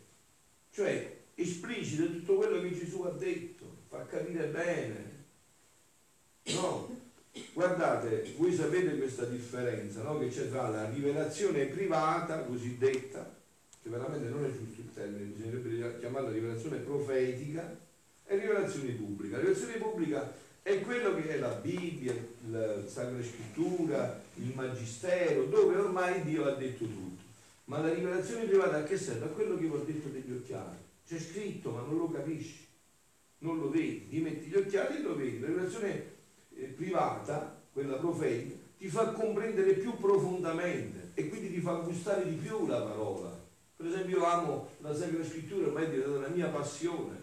Cioè, 0.72 1.18
esplicita 1.36 2.06
tutto 2.06 2.36
quello 2.36 2.62
che 2.62 2.78
Gesù 2.78 3.02
ha 3.02 3.12
detto, 3.12 3.78
fa 3.88 4.06
capire 4.06 4.48
bene. 4.48 5.12
No? 6.44 7.02
Guardate, 7.54 8.34
voi 8.38 8.54
sapete 8.54 8.98
questa 8.98 9.26
differenza 9.26 10.04
no? 10.04 10.20
che 10.20 10.28
c'è 10.28 10.50
tra 10.50 10.70
la 10.70 10.90
rivelazione 10.90 11.66
privata, 11.66 12.44
cosiddetta, 12.44 13.34
che 13.82 13.90
veramente 13.90 14.30
non 14.30 14.46
è 14.46 14.50
giusto 14.50 14.82
il 14.82 14.94
termine, 14.94 15.24
bisognerebbe 15.24 16.00
chiamarla 16.00 16.30
rivelazione 16.30 16.78
profetica, 16.78 17.83
e 18.26 18.38
rivelazione 18.38 18.92
pubblica. 18.92 19.36
La 19.36 19.44
rivelazione 19.44 19.78
pubblica 19.78 20.34
è 20.62 20.82
quello 20.82 21.14
che 21.16 21.30
è 21.30 21.38
la 21.40 21.50
Bibbia, 21.50 22.16
la 22.50 22.88
Sacra 22.88 23.22
Scrittura, 23.22 24.22
il 24.36 24.54
Magistero, 24.56 25.46
dove 25.46 25.76
ormai 25.76 26.24
Dio 26.24 26.46
ha 26.46 26.56
detto 26.56 26.86
tutto. 26.86 27.22
Ma 27.66 27.80
la 27.80 27.94
rivelazione 27.94 28.46
privata 28.46 28.78
a 28.78 28.84
che 28.84 28.98
serve? 28.98 29.26
A 29.26 29.30
quello 29.30 29.56
che 29.56 29.66
vi 29.66 29.74
ho 29.74 29.84
detto 29.86 30.08
degli 30.10 30.32
occhiali. 30.32 30.78
C'è 31.06 31.20
scritto 31.20 31.72
ma 31.72 31.82
non 31.82 31.98
lo 31.98 32.10
capisci, 32.10 32.66
non 33.40 33.60
lo 33.60 33.70
vedi, 33.70 34.08
ti 34.08 34.20
metti 34.20 34.48
gli 34.48 34.56
occhiali 34.56 34.98
e 34.98 35.02
lo 35.02 35.16
vedi. 35.16 35.40
La 35.40 35.48
rivelazione 35.48 36.12
eh, 36.56 36.66
privata, 36.68 37.62
quella 37.72 37.98
profetica, 37.98 38.56
ti 38.78 38.88
fa 38.88 39.12
comprendere 39.12 39.74
più 39.74 39.98
profondamente 39.98 41.12
e 41.14 41.28
quindi 41.28 41.52
ti 41.52 41.60
fa 41.60 41.74
gustare 41.74 42.28
di 42.28 42.36
più 42.36 42.68
la 42.68 42.82
parola. 42.82 43.38
Per 43.76 43.86
esempio 43.86 44.18
io 44.18 44.26
amo 44.26 44.70
la 44.80 44.96
Sacra 44.96 45.24
Scrittura, 45.24 45.68
ormai 45.68 45.86
è 45.86 45.90
diventata 45.90 46.20
la 46.20 46.28
mia 46.30 46.48
passione, 46.48 47.18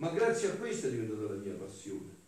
ma 0.00 0.08
grazie 0.10 0.48
a 0.48 0.54
questo 0.56 0.86
è 0.86 0.90
diventata 0.90 1.32
la 1.32 1.38
mia 1.38 1.54
passione 1.54 2.18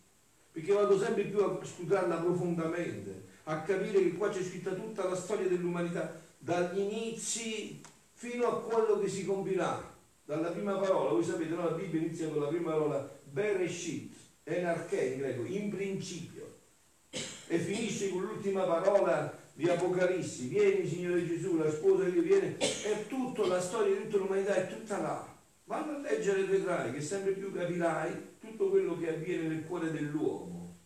perché 0.53 0.73
vado 0.75 0.99
sempre 0.99 1.25
più 1.25 1.39
a 1.39 1.59
studiarla 1.63 2.17
profondamente, 2.17 3.25
a 3.45 3.63
capire 3.63 4.03
che 4.03 4.13
qua 4.13 4.29
c'è 4.29 4.43
scritta 4.43 4.73
tutta 4.73 5.09
la 5.09 5.17
storia 5.17 5.49
dell'umanità, 5.49 6.21
dagli 6.37 6.79
inizi 6.79 7.81
fino 8.13 8.47
a 8.47 8.61
quello 8.61 8.99
che 8.99 9.09
si 9.09 9.25
compirà, 9.25 9.91
dalla 10.27 10.51
prima 10.51 10.75
parola, 10.75 11.11
voi 11.11 11.25
sapete, 11.25 11.55
no? 11.55 11.65
la 11.65 11.75
Bibbia 11.75 12.01
inizia 12.01 12.29
con 12.29 12.43
la 12.43 12.49
prima 12.49 12.73
parola 12.73 13.11
Bereshit, 13.25 14.15
enarche 14.45 15.03
in 15.03 15.19
greco, 15.19 15.45
in 15.47 15.71
principio, 15.71 16.59
e 17.09 17.59
finisce 17.59 18.11
con 18.11 18.23
l'ultima 18.23 18.65
parola 18.65 19.35
di 19.55 19.69
Apocalissi, 19.71 20.49
vieni 20.49 20.87
Signore 20.87 21.27
Gesù, 21.27 21.57
la 21.57 21.71
sposa 21.71 22.05
che 22.05 22.21
viene, 22.21 22.59
è 22.59 23.07
tutta 23.09 23.47
la 23.47 23.61
storia 23.61 23.97
di 23.97 24.03
tutta 24.03 24.19
l'umanità, 24.19 24.55
è 24.55 24.69
tutta 24.69 25.01
là. 25.01 25.32
Vanno 25.73 25.97
a 25.97 26.01
leggere 26.01 26.41
e 26.41 26.45
vedrai 26.45 26.93
che 26.93 27.01
sempre 27.01 27.33
più 27.33 27.51
capirai 27.51 28.37
tutto 28.41 28.69
quello 28.69 28.99
che 28.99 29.09
avviene 29.09 29.49
nel 29.49 29.65
cuore 29.65 29.91
dell'uomo. 29.91 30.77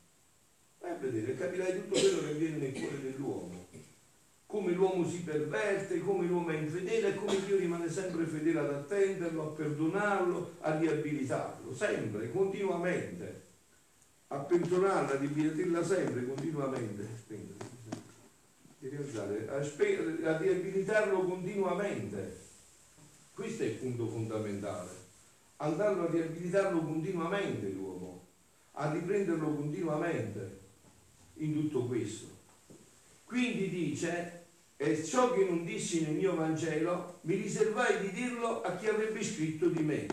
Vai 0.79 0.93
a 0.93 0.95
vedere, 0.95 1.35
capirai 1.35 1.75
tutto 1.75 1.99
quello 1.99 2.21
che 2.21 2.29
avviene 2.29 2.57
nel 2.59 2.73
cuore 2.73 3.03
dell'uomo. 3.03 3.67
Come 4.47 4.71
l'uomo 4.71 5.05
si 5.05 5.25
perverte, 5.25 5.99
come 5.99 6.27
l'uomo 6.27 6.51
è 6.51 6.59
infedele 6.59 7.09
e 7.09 7.15
come 7.17 7.45
Dio 7.45 7.57
rimane 7.57 7.91
sempre 7.91 8.27
fedele 8.27 8.61
ad 8.61 8.71
attenderlo, 8.71 9.43
a 9.43 9.51
perdonarlo, 9.57 10.55
a 10.61 10.79
riabilitarlo, 10.79 11.75
sempre, 11.75 12.31
continuamente. 12.31 13.43
A 14.29 14.39
perdonarlo, 14.39 15.15
a 15.15 15.17
riabilitarla 15.17 15.85
sempre, 15.85 16.27
continuamente. 16.27 17.09
A 19.49 20.39
riabilitarlo 20.39 21.25
continuamente. 21.25 22.46
Questo 23.37 23.65
è 23.65 23.67
il 23.67 23.75
punto 23.75 24.09
fondamentale 24.09 24.89
andando 25.57 26.05
a 26.05 26.11
riabilitarlo 26.11 26.83
continuamente 26.83 27.69
l'uomo, 27.69 28.29
a 28.73 28.91
riprenderlo 28.91 29.55
continuamente 29.55 30.61
in 31.35 31.53
tutto 31.53 31.85
questo. 31.85 32.29
Quindi 33.25 33.69
dice, 33.69 34.45
e 34.79 35.05
ciò 35.05 35.35
che 35.35 35.45
non 35.45 35.67
dissi 35.67 36.01
nel 36.01 36.15
mio 36.15 36.35
Vangelo, 36.35 37.19
mi 37.23 37.35
riservai 37.35 38.01
di 38.01 38.11
dirlo 38.11 38.63
a 38.63 38.75
chi 38.77 38.87
avrebbe 38.87 39.23
scritto 39.23 39.69
di 39.69 39.83
me. 39.83 40.07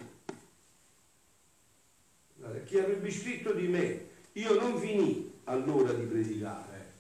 A 2.42 2.60
chi 2.65 2.77
avrebbe 2.77 3.10
scritto 3.10 3.53
di 3.53 3.70
me. 3.70 4.08
Io 4.34 4.60
non 4.60 4.77
finì 4.77 5.32
allora 5.46 5.94
di 5.94 6.03
predicare. 6.03 6.92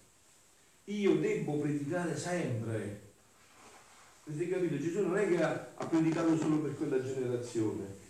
Io 0.85 1.17
devo 1.17 1.59
predicare 1.59 2.15
sempre. 2.15 3.02
Avete 4.25 4.49
capito? 4.49 4.77
Gesù 4.77 5.01
non 5.01 5.17
è 5.17 5.27
che 5.27 5.41
ha, 5.41 5.71
ha 5.75 5.85
predicato 5.85 6.37
solo 6.37 6.57
per 6.57 6.75
quella 6.75 7.03
generazione 7.03 8.01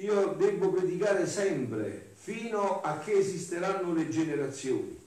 io 0.00 0.34
devo 0.38 0.72
predicare 0.72 1.26
sempre 1.26 2.12
fino 2.14 2.80
a 2.80 2.98
che 2.98 3.12
esisteranno 3.12 3.92
le 3.92 4.08
generazioni. 4.08 4.98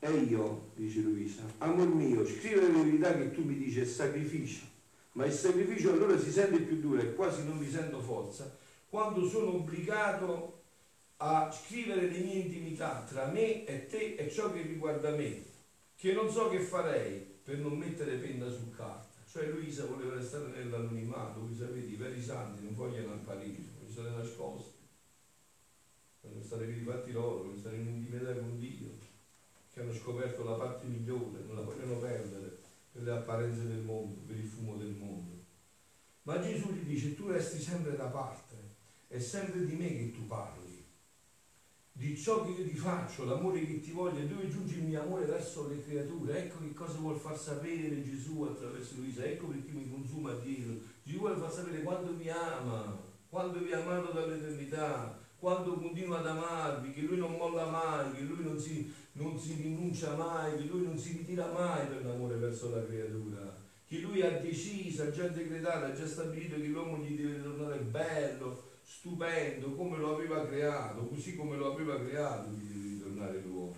E 0.00 0.10
io, 0.10 0.70
dice 0.74 1.00
Luisa, 1.00 1.42
amor 1.58 1.88
mio, 1.88 2.26
scrive 2.26 2.70
la 2.70 2.82
verità 2.82 3.16
che 3.16 3.32
tu 3.32 3.42
mi 3.42 3.56
dici 3.56 3.80
è 3.80 3.84
sacrificio, 3.84 4.64
ma 5.12 5.24
il 5.24 5.32
sacrificio 5.32 5.92
allora 5.92 6.18
si 6.18 6.30
sente 6.30 6.58
più 6.58 6.78
duro 6.80 7.00
e 7.00 7.14
quasi 7.14 7.44
non 7.44 7.56
mi 7.56 7.70
sento 7.70 8.00
forza 8.00 8.58
quando 8.90 9.26
sono 9.26 9.54
obbligato 9.54 10.53
a 11.26 11.50
scrivere 11.50 12.10
le 12.10 12.18
mie 12.18 12.34
intimità 12.34 13.02
tra 13.08 13.24
me 13.28 13.64
e 13.64 13.86
te 13.86 14.14
e 14.14 14.30
ciò 14.30 14.52
che 14.52 14.60
riguarda 14.60 15.16
me, 15.16 15.42
che 15.96 16.12
non 16.12 16.30
so 16.30 16.50
che 16.50 16.58
farei 16.58 17.18
per 17.42 17.56
non 17.56 17.78
mettere 17.78 18.16
penna 18.16 18.50
sul 18.50 18.76
carta. 18.76 19.22
Cioè 19.26 19.46
Luisa 19.46 19.86
voleva 19.86 20.16
restare 20.16 20.48
nell'anonimato, 20.48 21.40
voi 21.40 21.54
sapete, 21.54 21.86
i 21.86 21.96
veri 21.96 22.22
santi 22.22 22.62
non 22.62 22.74
vogliono 22.74 23.14
apparire, 23.14 23.62
vogliono 23.72 23.90
stare 23.90 24.10
nascosti, 24.10 24.78
vogliono 26.20 26.44
stare 26.44 26.66
per 26.66 26.76
i 26.76 26.84
fatti 26.84 27.12
loro, 27.12 27.38
vogliono 27.38 27.58
stare 27.58 27.76
in 27.76 27.86
intimità 27.86 28.34
con 28.34 28.58
Dio, 28.58 28.88
che 29.72 29.80
hanno 29.80 29.94
scoperto 29.94 30.44
la 30.44 30.56
parte 30.56 30.86
migliore, 30.86 31.42
non 31.46 31.56
la 31.56 31.62
vogliono 31.62 32.00
perdere 32.00 32.58
per 32.92 33.02
le 33.02 33.10
apparenze 33.12 33.66
del 33.66 33.82
mondo, 33.82 34.20
per 34.26 34.36
il 34.36 34.46
fumo 34.46 34.76
del 34.76 34.92
mondo. 34.92 35.32
Ma 36.24 36.38
Gesù 36.38 36.70
gli 36.70 36.86
dice, 36.86 37.14
tu 37.14 37.28
resti 37.28 37.58
sempre 37.58 37.96
da 37.96 38.08
parte, 38.08 38.56
è 39.08 39.18
sempre 39.18 39.64
di 39.64 39.74
me 39.74 39.88
che 39.88 40.12
tu 40.12 40.26
parli 40.26 40.63
di 41.96 42.16
ciò 42.16 42.44
che 42.44 42.60
io 42.60 42.68
ti 42.68 42.76
faccio, 42.76 43.24
l'amore 43.24 43.64
che 43.64 43.78
ti 43.78 43.92
voglio, 43.92 44.26
dove 44.26 44.50
giunge 44.50 44.74
il 44.74 44.82
mio 44.82 45.00
amore 45.00 45.26
verso 45.26 45.68
le 45.68 45.80
creature. 45.80 46.44
Ecco 46.44 46.58
che 46.58 46.72
cosa 46.72 46.98
vuol 46.98 47.16
far 47.16 47.38
sapere 47.38 48.02
Gesù 48.02 48.42
attraverso 48.42 48.96
Luisa, 48.96 49.22
ecco 49.22 49.46
perché 49.46 49.70
mi 49.70 49.88
consuma 49.88 50.32
Dio. 50.34 50.80
Gesù 51.04 51.18
vuole 51.18 51.36
far 51.36 51.52
sapere 51.52 51.82
quanto 51.82 52.12
mi 52.12 52.28
ama, 52.28 52.98
quanto 53.28 53.60
vi 53.60 53.72
ha 53.72 53.80
amato 53.80 54.10
dall'eternità, 54.10 55.16
quanto 55.38 55.74
continua 55.74 56.18
ad 56.18 56.26
amarvi, 56.26 56.92
che 56.92 57.02
lui 57.02 57.16
non 57.16 57.36
molla 57.36 57.66
mai, 57.66 58.12
che 58.12 58.22
lui 58.22 58.42
non 58.42 58.58
si, 58.58 58.92
non 59.12 59.38
si 59.38 59.54
rinuncia 59.54 60.16
mai, 60.16 60.56
che 60.56 60.64
lui 60.64 60.82
non 60.82 60.98
si 60.98 61.12
ritira 61.18 61.52
mai 61.52 61.86
per 61.86 62.04
l'amore 62.04 62.34
verso 62.36 62.70
la 62.70 62.84
creatura, 62.84 63.56
che 63.86 63.98
lui 63.98 64.20
ha 64.20 64.40
deciso, 64.40 65.04
ha 65.04 65.10
già 65.12 65.28
decretato, 65.28 65.84
ha 65.84 65.92
già 65.92 66.08
stabilito 66.08 66.56
che 66.56 66.66
l'uomo 66.66 66.98
gli 66.98 67.14
deve 67.14 67.40
tornare 67.40 67.78
bello, 67.78 68.72
stupendo 68.84 69.72
come 69.74 69.96
lo 69.96 70.14
aveva 70.14 70.46
creato, 70.46 71.06
così 71.06 71.34
come 71.34 71.56
lo 71.56 71.72
aveva 71.72 71.98
creato 71.98 72.50
di 72.50 72.96
ritornare 72.96 73.40
l'uomo, 73.40 73.74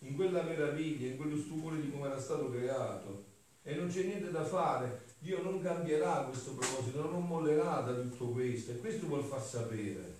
in 0.00 0.16
quella 0.16 0.42
meraviglia, 0.42 1.06
in 1.06 1.16
quello 1.16 1.36
stupore 1.36 1.80
di 1.80 1.90
come 1.90 2.08
era 2.08 2.20
stato 2.20 2.50
creato. 2.50 3.30
E 3.62 3.76
non 3.76 3.88
c'è 3.88 4.02
niente 4.02 4.32
da 4.32 4.44
fare, 4.44 5.04
Dio 5.20 5.40
non 5.40 5.62
cambierà 5.62 6.24
questo 6.24 6.54
proposito, 6.54 7.08
non 7.08 7.24
mollerà 7.24 7.80
da 7.80 7.94
tutto 7.94 8.30
questo 8.30 8.72
e 8.72 8.78
questo 8.78 9.06
vuol 9.06 9.22
far 9.22 9.40
sapere. 9.40 10.18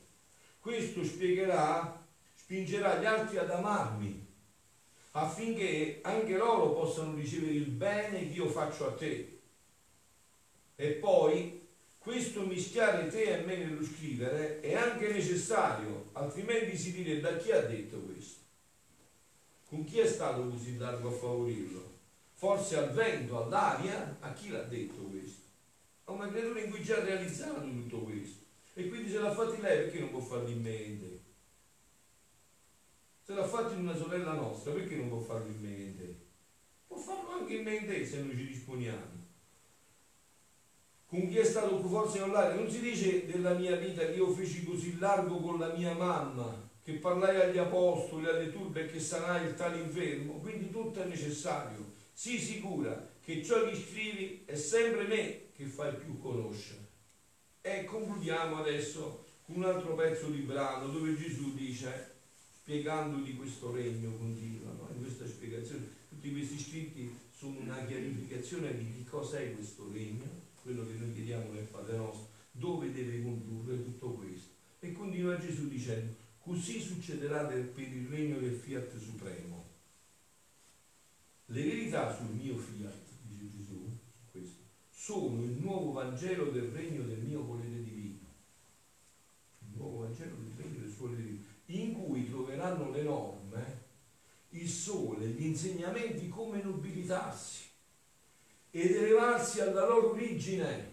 Questo 0.60 1.02
spiegherà, 1.02 2.00
spingerà 2.36 3.00
gli 3.00 3.04
altri 3.04 3.38
ad 3.38 3.50
amarmi 3.50 4.30
affinché 5.12 5.98
anche 6.02 6.36
loro 6.36 6.70
possano 6.70 7.16
ricevere 7.16 7.52
il 7.52 7.66
bene 7.66 8.28
che 8.28 8.34
io 8.34 8.46
faccio 8.46 8.86
a 8.86 8.92
te. 8.92 9.40
E 10.76 10.88
poi 10.92 11.61
questo 12.02 12.44
mischiare 12.44 13.08
te 13.08 13.22
e 13.22 13.44
me 13.44 13.56
nello 13.58 13.84
scrivere 13.84 14.58
è 14.58 14.74
anche 14.74 15.12
necessario, 15.12 16.08
altrimenti 16.12 16.76
si 16.76 16.90
direbbe 16.90 17.20
da 17.20 17.36
chi 17.36 17.52
ha 17.52 17.60
detto 17.60 17.96
questo? 18.00 18.40
Con 19.68 19.84
chi 19.84 20.00
è 20.00 20.06
stato 20.06 20.48
così 20.48 20.76
largo 20.76 21.10
a 21.10 21.12
favorirlo? 21.12 21.90
Forse 22.34 22.76
al 22.76 22.90
vento, 22.92 23.40
all'aria? 23.40 24.16
A 24.18 24.32
chi 24.32 24.48
l'ha 24.48 24.62
detto 24.62 25.00
questo? 25.02 25.42
A 26.06 26.12
una 26.12 26.28
creatura 26.28 26.60
in 26.60 26.70
cui 26.70 26.82
già 26.82 26.96
ha 26.96 27.04
realizzato 27.04 27.60
tutto 27.60 27.98
questo. 28.00 28.44
E 28.74 28.88
quindi 28.88 29.08
se 29.08 29.20
l'ha 29.20 29.32
fatto 29.32 29.60
lei, 29.60 29.84
perché 29.84 30.00
non 30.00 30.10
può 30.10 30.20
farlo 30.20 30.48
in 30.48 30.60
me 30.60 30.84
e 30.84 30.98
te? 30.98 31.20
Se 33.22 33.32
l'ha 33.32 33.46
fatto 33.46 33.74
in 33.74 33.80
una 33.80 33.94
sorella 33.94 34.32
nostra, 34.32 34.72
perché 34.72 34.96
non 34.96 35.08
può 35.08 35.20
farlo 35.20 35.46
in 35.46 35.60
me 35.60 35.76
e 35.76 35.96
te? 35.96 36.16
Può 36.88 36.96
farlo 36.96 37.30
anche 37.30 37.54
in 37.54 37.62
me 37.62 37.80
e 37.80 37.86
te 37.86 38.04
se 38.04 38.22
noi 38.22 38.36
ci 38.36 38.46
disponiamo 38.48 39.21
con 41.12 41.28
chi 41.28 41.36
è 41.36 41.44
stato 41.44 41.76
più 41.76 41.90
forse 41.90 42.20
nell'aria. 42.20 42.54
Non 42.54 42.70
si 42.70 42.80
dice 42.80 43.26
della 43.26 43.52
mia 43.52 43.76
vita 43.76 44.06
che 44.06 44.12
io 44.12 44.32
feci 44.32 44.64
così 44.64 44.98
largo 44.98 45.40
con 45.40 45.58
la 45.58 45.70
mia 45.74 45.92
mamma, 45.92 46.70
che 46.82 46.94
parlai 46.94 47.38
agli 47.38 47.58
apostoli, 47.58 48.26
alle 48.26 48.50
turbe 48.50 48.84
e 48.84 48.86
che 48.86 48.98
sanai 48.98 49.48
il 49.48 49.54
tale 49.54 49.82
infermo. 49.82 50.38
Quindi 50.38 50.70
tutto 50.70 51.02
è 51.02 51.04
necessario. 51.04 51.84
Sii 52.14 52.38
sicura 52.38 53.10
che 53.22 53.44
ciò 53.44 53.68
che 53.68 53.76
scrivi 53.76 54.44
è 54.46 54.56
sempre 54.56 55.04
me 55.06 55.40
che 55.54 55.66
fai 55.66 55.94
più 55.96 56.18
conoscere. 56.18 56.80
E 57.60 57.84
concludiamo 57.84 58.56
adesso 58.56 59.26
con 59.44 59.56
un 59.56 59.64
altro 59.64 59.94
pezzo 59.94 60.28
di 60.28 60.40
brano 60.40 60.86
dove 60.86 61.14
Gesù 61.14 61.54
dice, 61.54 62.14
spiegando 62.58 63.22
di 63.22 63.36
questo 63.36 63.70
regno 63.70 64.16
continua, 64.16 64.72
no? 64.72 64.88
in 64.94 65.02
questa 65.02 65.26
spiegazione, 65.26 65.90
tutti 66.08 66.32
questi 66.32 66.58
scritti 66.58 67.14
sono 67.36 67.58
una 67.60 67.84
chiarificazione 67.84 68.74
di 68.78 68.92
che 68.96 69.10
cosa 69.10 69.38
è 69.40 69.52
questo 69.52 69.90
regno, 69.92 70.41
quello 70.62 70.86
che 70.86 70.94
noi 70.94 71.12
chiediamo 71.12 71.52
nel 71.52 71.64
Padre 71.64 71.96
nostro, 71.96 72.28
dove 72.52 72.92
deve 72.92 73.22
condurre 73.22 73.82
tutto 73.82 74.12
questo. 74.12 74.50
E 74.78 74.92
continua 74.92 75.38
Gesù 75.38 75.68
dicendo, 75.68 76.14
così 76.40 76.80
succederà 76.80 77.44
per 77.44 77.72
il 77.76 78.06
regno 78.08 78.38
del 78.38 78.54
fiat 78.54 78.96
supremo. 78.96 79.70
Le 81.46 81.62
verità 81.62 82.14
sul 82.14 82.34
mio 82.34 82.56
fiat, 82.56 82.94
dice 83.22 83.50
Gesù, 83.50 83.90
questo, 84.30 84.60
sono 84.90 85.42
il 85.42 85.58
nuovo 85.58 85.92
Vangelo 85.92 86.50
del 86.50 86.70
regno 86.70 87.02
del 87.02 87.18
mio 87.18 87.44
volere 87.44 87.82
divino. 87.82 88.20
Il 89.60 89.76
nuovo 89.76 89.98
Vangelo 89.98 90.36
del 90.36 90.52
regno 90.56 90.80
del 90.80 90.90
suo 90.90 91.08
volere 91.08 91.22
divino, 91.24 91.44
in 91.66 91.92
cui 91.92 92.28
troveranno 92.28 92.90
le 92.90 93.02
norme, 93.02 93.80
il 94.50 94.68
sole, 94.68 95.26
gli 95.26 95.44
insegnamenti 95.44 96.28
come 96.28 96.62
nobilitarsi 96.62 97.70
ed 98.74 98.96
elevarsi 98.96 99.60
alla 99.60 99.86
loro 99.86 100.12
origine 100.12 100.90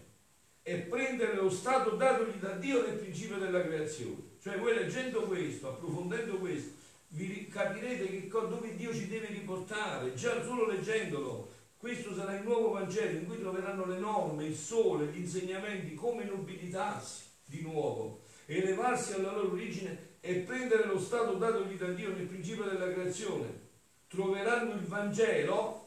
e 0.62 0.76
prendere 0.80 1.34
lo 1.34 1.48
stato 1.48 1.96
datogli 1.96 2.36
da 2.38 2.50
Dio 2.50 2.86
nel 2.86 2.98
principio 2.98 3.38
della 3.38 3.62
creazione. 3.62 4.36
Cioè 4.40 4.58
voi 4.58 4.74
leggendo 4.74 5.22
questo, 5.22 5.68
approfondendo 5.70 6.36
questo, 6.36 6.72
vi 7.08 7.48
capirete 7.48 8.06
che, 8.06 8.28
dove 8.28 8.76
Dio 8.76 8.92
ci 8.94 9.08
deve 9.08 9.28
riportare, 9.28 10.14
già 10.14 10.44
solo 10.44 10.66
leggendolo. 10.66 11.48
Questo 11.78 12.14
sarà 12.14 12.36
il 12.36 12.44
nuovo 12.44 12.72
Vangelo 12.72 13.18
in 13.18 13.26
cui 13.26 13.40
troveranno 13.40 13.86
le 13.86 13.98
norme, 13.98 14.44
il 14.44 14.54
sole, 14.54 15.06
gli 15.06 15.20
insegnamenti, 15.20 15.94
come 15.94 16.24
nobilitarsi 16.24 17.22
di 17.46 17.62
nuovo, 17.62 18.20
elevarsi 18.44 19.14
alla 19.14 19.32
loro 19.32 19.52
origine 19.52 20.18
e 20.20 20.34
prendere 20.40 20.84
lo 20.84 21.00
stato 21.00 21.32
datogli 21.36 21.76
da 21.76 21.88
Dio 21.88 22.10
nel 22.10 22.26
principio 22.26 22.64
della 22.64 22.92
creazione. 22.92 23.68
Troveranno 24.06 24.74
il 24.74 24.84
Vangelo, 24.84 25.79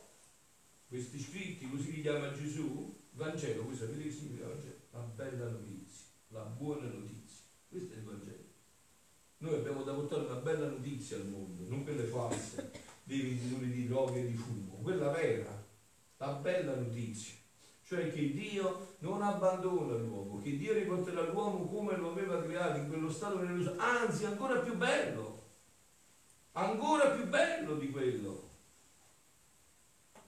questi 0.93 1.19
scritti, 1.19 1.67
così 1.71 1.91
li 1.91 2.01
chiama 2.01 2.31
Gesù, 2.33 2.95
Vangelo, 3.13 3.63
questo 3.63 3.85
sapete 3.85 4.03
che 4.03 4.11
significa 4.11 4.45
Vangelo? 4.45 4.75
La 4.91 4.99
bella 4.99 5.49
notizia, 5.49 6.05
la 6.27 6.43
buona 6.43 6.85
notizia. 6.85 7.45
Questo 7.67 7.93
è 7.93 7.97
il 7.97 8.03
Vangelo. 8.03 8.43
Noi 9.37 9.55
abbiamo 9.55 9.81
da 9.81 9.93
portare 9.93 10.25
una 10.25 10.35
bella 10.35 10.67
notizia 10.67 11.17
al 11.17 11.29
mondo, 11.29 11.67
non 11.67 11.83
quelle 11.83 12.03
false 12.03 12.71
dei 13.05 13.21
venditori 13.21 13.71
di 13.71 13.87
droghe 13.87 14.19
e 14.19 14.27
di 14.27 14.35
fumo, 14.35 14.81
quella 14.83 15.09
vera, 15.09 15.65
la 16.17 16.33
bella 16.33 16.75
notizia. 16.75 17.33
Cioè 17.83 18.13
che 18.13 18.31
Dio 18.31 18.97
non 18.99 19.23
abbandona 19.23 19.95
l'uomo, 19.95 20.39
che 20.43 20.55
Dio 20.57 20.73
riporterà 20.73 21.23
l'uomo 21.23 21.65
come 21.65 21.97
lo 21.97 22.11
aveva 22.11 22.39
creato, 22.43 22.77
in 22.77 22.87
quello 22.87 23.11
stato 23.11 23.37
meraviglioso, 23.37 23.79
anzi 23.79 24.25
ancora 24.25 24.59
più 24.59 24.77
bello, 24.77 25.41
ancora 26.51 27.09
più 27.09 27.27
bello 27.27 27.77
di 27.77 27.89
quello 27.89 28.51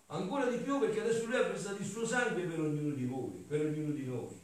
ancora 0.07 0.47
di 0.47 0.57
più 0.57 0.79
perché 0.79 1.01
adesso 1.01 1.25
lui 1.25 1.35
ha 1.35 1.45
prestato 1.45 1.81
il 1.81 1.87
suo 1.87 2.05
sangue 2.05 2.43
per 2.43 2.59
ognuno 2.59 2.93
di 2.93 3.05
voi, 3.05 3.43
per 3.47 3.61
ognuno 3.65 3.91
di 3.91 4.05
noi. 4.05 4.43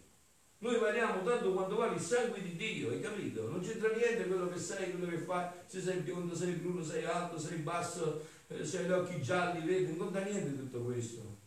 Noi 0.59 0.77
valiamo 0.79 1.23
tanto 1.23 1.53
quanto 1.53 1.75
vale 1.75 1.95
il 1.95 2.01
sangue 2.01 2.41
di 2.41 2.55
Dio, 2.55 2.91
hai 2.91 3.01
capito? 3.01 3.49
Non 3.49 3.61
c'entra 3.61 3.91
niente 3.95 4.27
quello 4.27 4.47
che 4.47 4.59
sei, 4.59 4.91
quello 4.91 5.07
che 5.07 5.17
fai, 5.17 5.49
se 5.65 5.81
sei 5.81 6.01
biondo, 6.01 6.35
sei 6.35 6.53
bruno, 6.53 6.83
sei 6.83 7.03
alto, 7.03 7.39
sei 7.39 7.57
basso, 7.57 8.23
eh, 8.47 8.63
se 8.63 8.77
hai 8.77 8.85
gli 8.85 8.91
occhi 8.91 9.21
gialli, 9.21 9.65
vedi, 9.65 9.87
non 9.87 9.97
conta 9.97 10.23
niente 10.23 10.55
tutto 10.55 10.83
questo. 10.83 11.39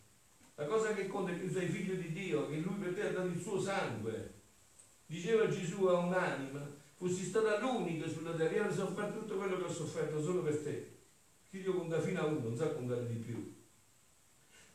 La 0.55 0.65
cosa 0.65 0.93
che 0.93 1.07
conta 1.07 1.31
è 1.31 1.39
che 1.39 1.47
tu 1.47 1.53
sei 1.53 1.67
figlio 1.67 1.95
di 1.95 2.11
Dio, 2.11 2.49
che 2.49 2.57
lui 2.57 2.75
per 2.75 2.93
te 2.93 3.07
ha 3.07 3.11
dato 3.11 3.27
il 3.27 3.41
suo 3.41 3.59
sangue. 3.59 4.33
Diceva 5.05 5.47
Gesù 5.47 5.85
a 5.85 5.93
un'anima, 5.99 6.75
fossi 6.95 7.23
stata 7.23 7.59
l'unica 7.59 8.09
sulla 8.09 8.33
terra, 8.33 8.53
io 8.53 8.61
avrei 8.63 8.75
sofferto 8.75 9.19
tutto 9.19 9.37
quello 9.37 9.57
che 9.57 9.63
ho 9.63 9.71
sofferto 9.71 10.21
solo 10.21 10.41
per 10.41 10.57
te. 10.61 10.97
Che 11.49 11.61
Dio 11.61 11.73
conta 11.73 12.01
fino 12.01 12.19
a 12.19 12.25
uno, 12.25 12.39
non 12.39 12.57
sa 12.57 12.73
contare 12.73 13.07
di 13.07 13.15
più. 13.15 13.63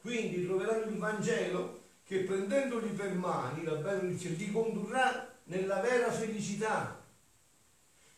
Quindi 0.01 0.47
troveranno 0.47 0.91
il 0.91 0.97
Vangelo 0.97 1.79
che 2.05 2.21
prendendoli 2.21 2.89
per 2.89 3.15
mani, 3.15 3.65
la 3.65 3.75
bella 3.75 4.03
notizia, 4.03 4.31
li 4.31 4.51
condurrà 4.51 5.31
nella 5.45 5.81
vera 5.81 6.11
felicità, 6.11 7.01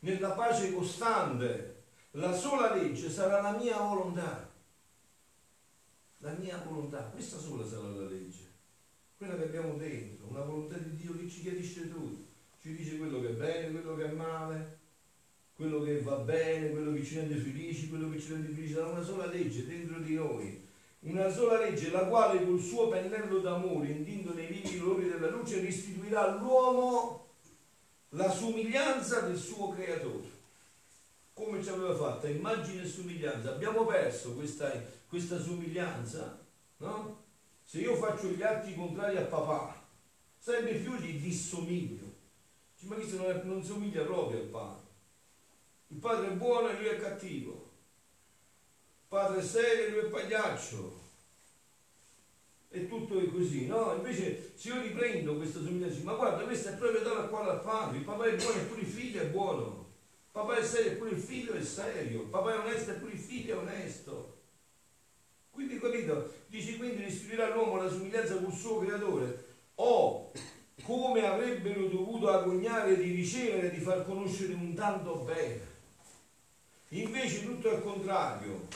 nella 0.01 0.31
pace 0.31 0.73
costante. 0.73 1.71
La 2.12 2.35
sola 2.35 2.75
legge 2.75 3.11
sarà 3.11 3.40
la 3.40 3.59
mia 3.59 3.79
volontà. 3.79 4.51
La 6.18 6.33
mia 6.38 6.62
volontà, 6.64 6.99
questa 7.12 7.38
sola 7.38 7.66
sarà 7.66 7.88
la 7.88 8.07
legge. 8.07 8.51
Quella 9.16 9.35
che 9.37 9.45
abbiamo 9.45 9.75
dentro, 9.75 10.29
una 10.29 10.42
volontà 10.42 10.77
di 10.79 10.95
Dio 10.97 11.16
che 11.16 11.29
ci 11.29 11.40
chiarisce 11.40 11.90
tutto. 11.90 12.31
Ci 12.61 12.77
dice 12.77 12.97
quello 12.97 13.21
che 13.21 13.31
è 13.31 13.33
bene, 13.33 13.73
quello 13.73 13.97
che 13.97 14.05
è 14.05 14.12
male, 14.12 14.79
quello 15.57 15.83
che 15.83 16.01
va 16.01 16.16
bene, 16.18 16.71
quello 16.71 16.92
che 16.92 17.05
ci 17.05 17.16
rende 17.16 17.37
felici, 17.37 17.88
quello 17.88 18.09
che 18.09 18.21
ci 18.21 18.33
rende 18.33 18.53
felici. 18.53 18.73
Sarà 18.73 18.87
una 18.87 19.03
sola 19.03 19.27
legge 19.27 19.66
dentro 19.66 19.99
di 19.99 20.14
noi 20.14 20.71
una 21.02 21.28
sola 21.30 21.58
legge, 21.58 21.90
la 21.90 22.06
quale 22.06 22.44
col 22.44 22.60
suo 22.60 22.88
pennello 22.88 23.38
d'amore, 23.40 23.88
intinto 23.88 24.32
nei 24.34 24.46
vivi 24.46 24.78
colori 24.78 25.08
della 25.08 25.30
luce, 25.30 25.60
restituirà 25.60 26.32
all'uomo 26.32 27.30
la 28.10 28.30
somiglianza 28.30 29.20
del 29.20 29.36
suo 29.36 29.70
creatore. 29.70 30.40
Come 31.34 31.62
ci 31.62 31.70
aveva 31.70 31.94
fatto? 31.94 32.28
Immagine 32.28 32.82
e 32.82 32.86
somiglianza. 32.86 33.50
Abbiamo 33.50 33.84
perso 33.84 34.34
questa, 34.34 34.70
questa 35.08 35.40
somiglianza, 35.40 36.38
no? 36.78 37.20
Se 37.64 37.80
io 37.80 37.96
faccio 37.96 38.28
gli 38.28 38.42
atti 38.42 38.74
contrari 38.74 39.16
a 39.16 39.22
papà, 39.22 39.82
sempre 40.38 40.74
più 40.74 40.94
gli 40.96 41.20
dissomiglio. 41.20 42.10
Ma 42.82 42.94
questo 42.96 43.16
non, 43.16 43.30
è, 43.30 43.42
non 43.44 43.64
somiglia 43.64 44.02
proprio 44.02 44.40
al 44.40 44.46
padre. 44.46 44.82
Il 45.88 45.98
padre 45.98 46.28
è 46.28 46.32
buono 46.32 46.68
e 46.68 46.76
lui 46.76 46.86
è 46.86 46.96
cattivo 46.98 47.70
padre 49.12 49.42
serio 49.42 50.01
e 50.01 50.07
è 50.07 50.09
pagliaccio. 50.09 51.01
E 52.70 52.88
tutto 52.88 53.20
è 53.20 53.31
così, 53.31 53.66
no? 53.66 53.94
Invece 53.94 54.55
se 54.55 54.68
io 54.68 54.81
riprendo 54.81 55.37
questa 55.37 55.61
somiglianza, 55.61 56.01
ma 56.03 56.14
guarda, 56.14 56.44
questo 56.44 56.70
è 56.70 56.77
proprio 56.77 57.03
dato 57.03 57.18
a 57.18 57.27
cuore 57.27 57.51
al 57.51 57.61
padre, 57.61 57.98
il 57.98 58.05
papà 58.05 58.25
è 58.25 58.35
buono 58.37 58.59
e 58.59 58.64
pure 58.64 58.81
il 58.81 58.87
figlio 58.87 59.20
è 59.20 59.27
buono. 59.27 59.90
Papà 60.31 60.57
è 60.57 60.64
serio 60.64 60.92
e 60.92 60.94
pure 60.94 61.11
il 61.11 61.20
figlio 61.20 61.53
è 61.53 61.62
serio. 61.62 62.22
Papà 62.22 62.55
è 62.55 62.59
onesto 62.61 62.90
e 62.90 62.94
pure 62.94 63.12
il 63.12 63.18
figlio 63.18 63.55
è 63.55 63.59
onesto. 63.59 64.37
Quindi 65.51 65.79
capito? 65.79 66.33
Dici 66.46 66.79
quindi 66.79 67.03
restituirà 67.03 67.53
all'uomo 67.53 67.83
la 67.83 67.90
somiglianza 67.90 68.38
col 68.38 68.55
suo 68.55 68.79
creatore. 68.79 69.44
O 69.75 70.33
come 70.85 71.27
avrebbero 71.27 71.87
dovuto 71.88 72.31
agognare 72.31 72.96
di 72.96 73.11
ricevere, 73.11 73.70
di 73.70 73.79
far 73.79 74.07
conoscere 74.07 74.55
un 74.55 74.72
tanto 74.72 75.16
bene. 75.16 75.68
Invece 76.88 77.44
tutto 77.44 77.68
al 77.68 77.83
contrario, 77.83 78.68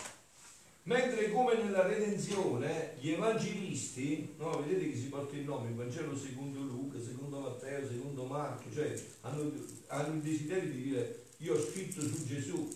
Mentre 0.87 1.33
come 1.33 1.57
nella 1.57 1.85
redenzione 1.85 2.94
gli 3.01 3.11
evangelisti, 3.11 4.35
no, 4.38 4.62
vedete 4.62 4.88
che 4.88 4.96
si 4.96 5.09
porta 5.09 5.35
il 5.35 5.42
nome, 5.42 5.70
il 5.70 5.75
Vangelo 5.75 6.16
secondo 6.16 6.61
Luca, 6.61 7.03
secondo 7.03 7.40
Matteo, 7.40 7.85
secondo 7.88 8.25
Marco, 8.25 8.72
cioè 8.72 8.94
hanno, 9.22 9.51
hanno 9.88 10.14
il 10.14 10.20
desiderio 10.20 10.70
di 10.70 10.83
dire 10.83 11.25
io 11.38 11.55
ho 11.55 11.61
scritto 11.61 12.01
su 12.03 12.25
Gesù. 12.25 12.68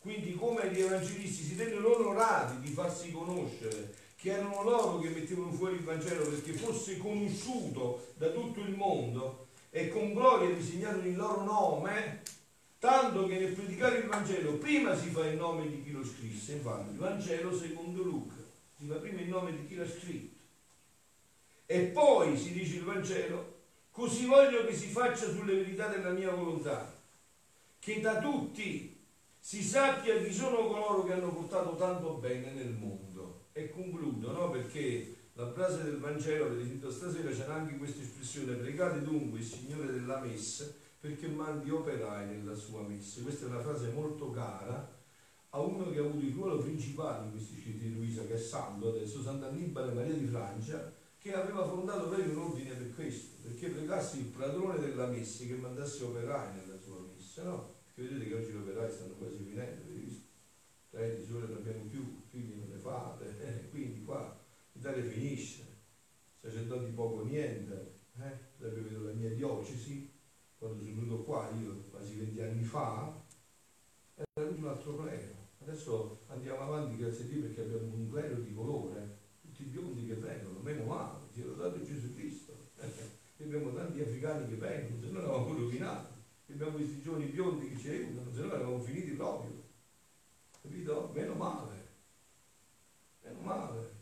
Quindi 0.00 0.34
come 0.34 0.72
gli 0.72 0.80
evangelisti 0.80 1.44
si 1.44 1.54
tennero 1.54 2.00
onorati 2.00 2.58
di 2.62 2.72
farsi 2.72 3.12
conoscere, 3.12 3.94
che 4.16 4.32
erano 4.32 4.64
loro 4.64 4.98
che 4.98 5.10
mettevano 5.10 5.52
fuori 5.52 5.74
il 5.74 5.84
Vangelo 5.84 6.24
perché 6.24 6.52
fosse 6.54 6.98
conosciuto 6.98 8.08
da 8.16 8.30
tutto 8.30 8.58
il 8.58 8.74
mondo 8.74 9.46
e 9.70 9.88
con 9.88 10.14
gloria 10.14 10.52
disegnarono 10.52 11.06
il 11.06 11.16
loro 11.16 11.44
nome, 11.44 12.22
tanto 12.80 13.26
che 13.26 13.38
nel 13.38 13.52
predicare 13.52 13.98
il 13.98 14.08
Vangelo 14.08 14.54
prima 14.54 14.96
si 14.96 15.10
fa 15.10 15.26
il 15.26 15.36
nome 15.36 15.68
di 15.68 15.84
chi 15.84 15.92
lo 15.92 16.04
scrisse, 16.04 16.54
infatti 16.54 16.90
il 16.90 16.96
Vangelo 16.96 17.56
secondo 17.56 18.02
Luca, 18.02 18.34
si 18.76 18.86
fa 18.86 18.94
prima 18.94 19.20
il 19.20 19.28
nome 19.28 19.52
di 19.52 19.66
chi 19.68 19.76
l'ha 19.76 19.88
scritto 19.88 20.38
e 21.66 21.82
poi 21.82 22.36
si 22.36 22.52
dice 22.52 22.78
il 22.78 22.82
Vangelo, 22.82 23.58
così 23.92 24.26
voglio 24.26 24.66
che 24.66 24.74
si 24.74 24.88
faccia 24.88 25.30
sulle 25.30 25.54
verità 25.54 25.86
della 25.86 26.10
mia 26.10 26.32
volontà, 26.32 26.92
che 27.78 28.00
da 28.00 28.18
tutti 28.18 28.98
si 29.38 29.62
sappia 29.62 30.20
chi 30.20 30.32
sono 30.32 30.66
coloro 30.66 31.04
che 31.04 31.12
hanno 31.12 31.32
portato 31.32 31.76
tanto 31.76 32.14
bene 32.14 32.50
nel 32.54 32.72
mondo. 32.72 33.44
E 33.52 33.70
concludo, 33.70 34.32
no? 34.32 34.50
Perché 34.50 35.14
la 35.34 35.52
frase 35.52 35.84
del 35.84 35.98
Vangelo, 35.98 36.48
vedete, 36.48 36.90
stasera 36.90 37.30
c'è 37.30 37.48
anche 37.48 37.76
questa 37.76 38.02
espressione, 38.02 38.54
pregate 38.54 39.02
dunque 39.02 39.38
il 39.38 39.44
Signore 39.44 39.92
della 39.92 40.18
Messa, 40.18 40.74
perché 41.00 41.28
mandi 41.28 41.70
operai 41.70 42.26
nella 42.26 42.54
sua 42.54 42.82
messa. 42.82 43.22
Questa 43.22 43.46
è 43.46 43.48
una 43.48 43.60
frase 43.60 43.90
molto 43.90 44.30
cara 44.30 44.98
a 45.52 45.60
uno 45.60 45.90
che 45.90 45.98
ha 45.98 46.02
avuto 46.02 46.24
il 46.24 46.34
ruolo 46.34 46.58
principale 46.58 47.24
in 47.24 47.30
questi 47.32 47.58
scritti 47.58 47.88
di 47.88 47.94
Luisa, 47.94 48.24
che 48.26 48.34
è 48.34 48.38
Santo 48.38 48.90
adesso, 48.90 49.22
Sant'Annibale 49.22 49.92
Maria 49.92 50.14
di 50.14 50.26
Francia, 50.26 50.92
che 51.18 51.34
aveva 51.34 51.66
fondato 51.66 52.08
proprio 52.08 52.30
un 52.30 52.38
ordine 52.38 52.74
per 52.74 52.94
questo, 52.94 53.36
perché 53.42 53.68
pregasse 53.68 54.18
il 54.18 54.26
padrone 54.26 54.78
della 54.78 55.06
messa 55.06 55.44
che 55.44 55.54
mandasse 55.54 56.04
operai 56.04 56.54
nella 56.54 56.78
sua 56.78 57.00
messa, 57.00 57.42
no? 57.44 57.74
Perché 57.94 58.12
vedete 58.12 58.30
che 58.30 58.34
oggi 58.36 58.52
gli 58.52 58.56
operai 58.56 58.90
stanno 58.90 59.14
quasi 59.14 59.42
finendo, 59.42 59.82
avete 59.82 60.00
visto? 60.00 60.28
Di 60.90 61.26
sole 61.26 61.46
non 61.46 61.56
abbiamo 61.56 61.84
più, 61.84 62.20
figli 62.28 62.54
non 62.54 62.68
ne 62.68 62.78
fate, 62.78 63.36
eh, 63.40 63.68
quindi 63.70 64.04
qua 64.04 64.36
l'Italia 64.72 65.04
finisce, 65.04 65.64
sacerdoti 66.40 66.90
poco 66.92 67.24
niente, 67.24 67.98
eh? 68.18 68.38
vedo 68.58 69.04
la 69.04 69.12
mia 69.12 69.30
diocesi, 69.30 70.09
quando 70.60 70.84
sono 70.84 70.94
venuto 70.94 71.22
qua, 71.22 71.50
io 71.58 71.84
quasi 71.90 72.16
20 72.16 72.42
anni 72.42 72.64
fa, 72.64 73.18
era 74.14 74.46
tutto 74.46 74.60
un 74.60 74.66
altro 74.66 74.96
clero. 74.96 75.34
Adesso 75.62 76.20
andiamo 76.26 76.60
avanti, 76.60 76.98
grazie 76.98 77.24
a 77.24 77.28
Dio, 77.28 77.40
perché 77.40 77.62
abbiamo 77.62 77.94
un 77.94 78.10
clero 78.10 78.34
di 78.34 78.52
colore, 78.52 79.18
tutti 79.40 79.62
i 79.62 79.66
biondi 79.66 80.06
che 80.06 80.16
vengono, 80.16 80.58
meno 80.58 80.84
male, 80.84 81.20
ci 81.32 81.40
ha 81.40 81.46
dato 81.46 81.82
Gesù 81.82 82.14
Cristo. 82.14 82.52
e 82.76 83.44
abbiamo 83.44 83.72
tanti 83.72 84.02
africani 84.02 84.48
che 84.48 84.56
vengono, 84.56 85.00
se 85.00 85.06
no 85.10 85.18
eravamo 85.20 85.54
rovinati. 85.54 86.18
Abbiamo 86.50 86.76
questi 86.76 87.00
giovani 87.00 87.26
biondi 87.26 87.70
che 87.70 87.78
ci 87.78 87.88
aiutano, 87.88 88.30
se 88.30 88.40
no 88.40 88.52
eravamo 88.52 88.80
finiti 88.80 89.12
proprio. 89.12 89.62
Capito? 90.60 91.10
Meno 91.14 91.34
male. 91.34 91.88
Meno 93.22 93.40
male. 93.40 93.98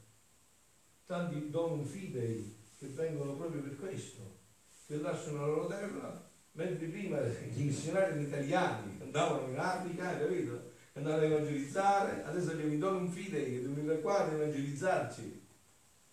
Tanti 1.05 1.51
donum 1.51 1.85
fidei 1.85 2.57
che 2.79 2.89
vengono 2.89 3.37
proprio 3.37 3.63
per 3.63 3.79
questo, 3.79 4.39
che 4.87 4.97
lasciano 4.97 5.41
la 5.41 5.47
loro 5.47 5.67
terra, 5.67 6.28
mentre 6.59 6.87
prima 6.87 7.21
gli 7.21 7.63
missionari 7.63 8.21
italiani, 8.21 8.99
andavano 9.01 9.49
in 9.53 9.59
Africa, 9.59 10.19
capito? 10.19 10.73
Andavano 10.95 11.23
a 11.23 11.27
evangelizzare, 11.27 12.25
adesso 12.25 12.51
abbiamo 12.51 12.73
i 12.73 12.79
donum 12.79 13.09
fidei 13.09 13.45
che 13.45 13.61
devono 13.61 13.77
venire 13.77 14.01
qua 14.01 14.25
ad 14.25 14.33
evangelizzarci 14.33 15.47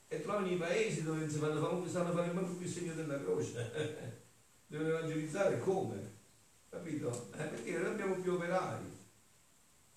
e 0.08 0.21
trovano 0.21 0.47
i 0.47 0.58
paesi 0.58 1.01
dove 1.01 1.27
si 1.27 1.39
fanno, 1.39 1.88
stanno 1.88 2.10
a 2.10 2.13
fare 2.13 2.31
manco 2.31 2.53
più 2.53 2.67
il 2.67 2.71
segno 2.71 2.93
della 2.93 3.19
croce. 3.19 4.13
devono 4.67 4.89
evangelizzare 4.89 5.58
come? 5.58 6.13
Capito? 6.69 7.29
Eh, 7.34 7.43
perché 7.43 7.71
non 7.79 7.93
abbiamo 7.93 8.15
più 8.17 8.34
operai. 8.34 8.84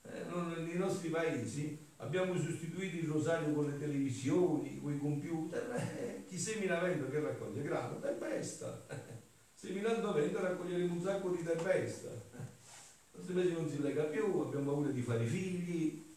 Eh, 0.01 0.25
non, 0.31 0.65
nei 0.65 0.79
nostri 0.79 1.11
paesi 1.11 1.87
abbiamo 1.97 2.35
sostituito 2.35 2.97
il 2.97 3.11
rosario 3.11 3.53
con 3.53 3.67
le 3.67 3.79
televisioni, 3.79 4.81
con 4.81 4.95
i 4.95 4.99
computer, 4.99 5.75
eh, 5.99 6.25
chi 6.27 6.39
semina 6.39 6.79
vento 6.79 7.11
che 7.11 7.21
raccoglie 7.21 7.63
grano? 7.63 8.01
Tempesta. 8.01 8.87
Seminando 9.61 10.13
vento 10.13 10.41
raccoglieremo 10.41 10.95
un 10.95 11.03
sacco 11.03 11.31
di 11.31 11.43
tempesta. 11.43 12.11
Paese 13.11 13.53
non 13.55 13.69
si 13.69 13.83
lega 13.83 14.05
più, 14.05 14.39
abbiamo 14.39 14.73
paura 14.73 14.91
di 14.91 15.03
fare 15.03 15.27
figli, 15.27 16.15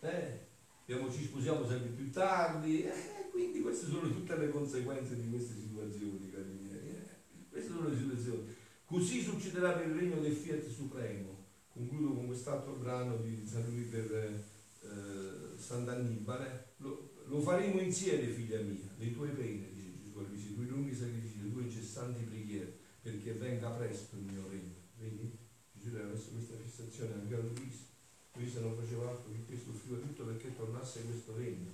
eh, 0.00 0.40
abbiamo, 0.82 1.08
ci 1.10 1.22
sposiamo 1.22 1.64
sempre 1.64 1.90
più 1.90 2.10
tardi, 2.10 2.82
eh, 2.82 3.28
quindi 3.30 3.60
queste 3.60 3.86
sono 3.86 4.10
tutte 4.10 4.36
le 4.36 4.50
conseguenze 4.50 5.14
di 5.14 5.30
queste 5.30 5.54
situazioni, 5.54 6.28
cari 6.32 6.58
miei. 6.60 6.88
Eh. 6.88 7.06
Queste 7.48 7.70
sono 7.70 7.88
le 7.88 7.96
situazioni. 7.96 8.54
Così 8.84 9.22
succederà 9.22 9.70
per 9.70 9.86
il 9.86 9.94
regno 9.94 10.20
del 10.20 10.34
Fiat 10.34 10.68
Supremo. 10.68 11.44
Concludo 11.72 12.14
con 12.14 12.26
quest'altro 12.26 12.72
brano 12.72 13.18
di 13.18 13.46
San 13.46 13.62
Luigi 13.62 13.84
per 13.84 14.12
eh, 14.12 15.56
Sant'Annibale, 15.56 16.72
lo, 16.78 17.12
lo, 17.26 17.40
faremo 17.40 17.80
insieme, 17.80 18.26
figlia 18.26 18.60
mia, 18.60 18.90
le 18.98 19.12
tue 19.12 19.28
pene, 19.28 19.68
dice 19.72 19.86
Gesù 20.32 20.50
i 20.50 20.54
tuoi 20.54 20.66
lunghi 20.66 20.94
sacrifici, 20.94 21.35
le 21.35 21.35
tue 21.35 21.35
incessanti 21.66 22.24
preghiere, 22.24 22.76
perché 23.02 23.32
venga 23.32 23.68
presto 23.70 24.16
il 24.16 24.22
mio 24.22 24.48
regno. 24.48 24.74
Vedi? 24.98 25.36
Gesù 25.72 25.94
aveva 25.94 26.12
messo 26.12 26.30
questa 26.30 26.56
fissazione 26.56 27.14
anche 27.14 27.34
a 27.34 27.38
Luisa. 27.38 27.84
Luisa 28.32 28.60
non 28.60 28.76
faceva 28.76 29.10
altro 29.10 29.30
che 29.32 29.44
questo 29.46 29.70
offriva 29.70 29.98
tutto 29.98 30.24
perché 30.24 30.56
tornasse 30.56 31.04
questo 31.04 31.36
regno. 31.36 31.70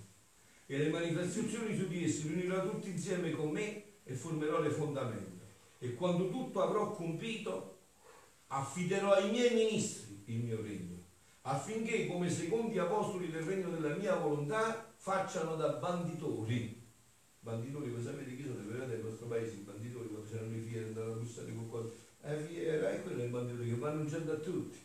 E 0.66 0.78
le 0.78 0.88
manifestazioni 0.90 1.76
su 1.76 1.88
di 1.88 2.05
essi 2.05 2.28
riunirò 2.28 2.68
tutti 2.68 2.90
insieme 2.90 3.31
con 3.33 3.50
me 3.50 3.83
e 4.05 4.14
formerò 4.14 4.61
le 4.61 4.70
fondamenta. 4.70 5.44
E 5.78 5.94
quando 5.94 6.31
tutto 6.31 6.62
avrò 6.62 6.92
compito, 6.92 7.78
affiderò 8.48 9.12
ai 9.12 9.31
miei 9.31 9.55
ministri 9.55 10.22
il 10.26 10.40
mio 10.40 10.62
regno 10.62 10.92
affinché 11.42 12.07
come 12.07 12.31
secondi 12.31 12.78
apostoli 12.78 13.31
del 13.31 13.42
regno 13.42 13.70
della 13.70 13.96
mia 13.96 14.16
volontà 14.16 14.92
facciano 14.96 15.57
da 15.57 15.70
banditori. 15.70 16.81
Banditori, 17.40 17.90
voi 17.90 18.02
sapete 18.02 18.37
chi 18.37 18.44
sono? 18.44 18.62
Vedete 18.64 18.87
nel 18.87 19.05
nostro 19.05 19.26
paese 19.26 19.57
i 19.57 19.64
banditori 19.64 20.09
quando 20.09 20.28
c'erano 20.28 20.52
le 20.52 20.59
qualcosa. 21.55 21.90
Eh, 22.23 22.37
fiera, 22.37 22.90
e 22.90 23.03
quello 23.03 23.23
è 23.23 23.25
il 23.25 23.31
banditore 23.31 23.68
che 23.68 23.75
va 23.75 23.90
annunciando 23.90 24.33
a 24.33 24.37
tutti, 24.37 24.79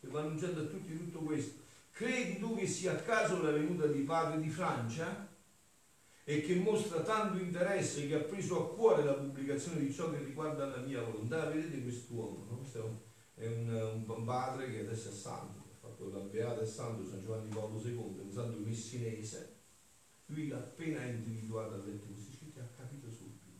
che 0.00 0.06
va 0.08 0.20
annunciando 0.20 0.60
a 0.60 0.64
tutti 0.64 0.96
tutto 0.96 1.18
questo. 1.20 1.60
Credi 1.92 2.38
tu 2.38 2.56
che 2.56 2.66
sia 2.66 2.92
a 2.92 2.96
caso 2.96 3.42
la 3.42 3.50
venuta 3.50 3.86
di 3.86 4.00
padre 4.02 4.40
di 4.40 4.48
Francia? 4.48 5.28
E 6.24 6.42
che 6.42 6.54
mostra 6.56 7.00
tanto 7.00 7.42
interesse 7.42 8.06
che 8.06 8.14
ha 8.14 8.20
preso 8.20 8.60
a 8.60 8.74
cuore 8.74 9.02
la 9.02 9.14
pubblicazione 9.14 9.80
di 9.80 9.92
ciò 9.92 10.10
che 10.12 10.18
riguarda 10.18 10.66
la 10.66 10.76
mia 10.76 11.02
volontà. 11.02 11.46
Vedete 11.46 11.82
quest'uomo, 11.82 12.46
no? 12.48 12.56
Questo 12.58 13.02
è 13.34 13.46
un, 13.46 14.04
un, 14.06 14.24
padre 14.24 14.70
che 14.70 14.80
adesso 14.80 15.08
è 15.08 15.12
santo 15.12 15.60
fatto 16.00 16.08
da 16.08 16.20
Beata 16.20 16.62
e 16.62 16.66
Santo 16.66 17.06
San 17.06 17.22
Giovanni 17.22 17.48
Paolo 17.48 17.80
II, 17.82 18.20
un 18.22 18.32
santo 18.32 18.58
messinese, 18.58 19.56
lui 20.26 20.50
appena 20.52 21.04
individuato 21.04 21.74
ha 21.74 21.78
letto 21.78 22.06
questi 22.06 22.36
scritti 22.36 22.58
ha 22.58 22.68
capito 22.76 23.10
subito, 23.10 23.58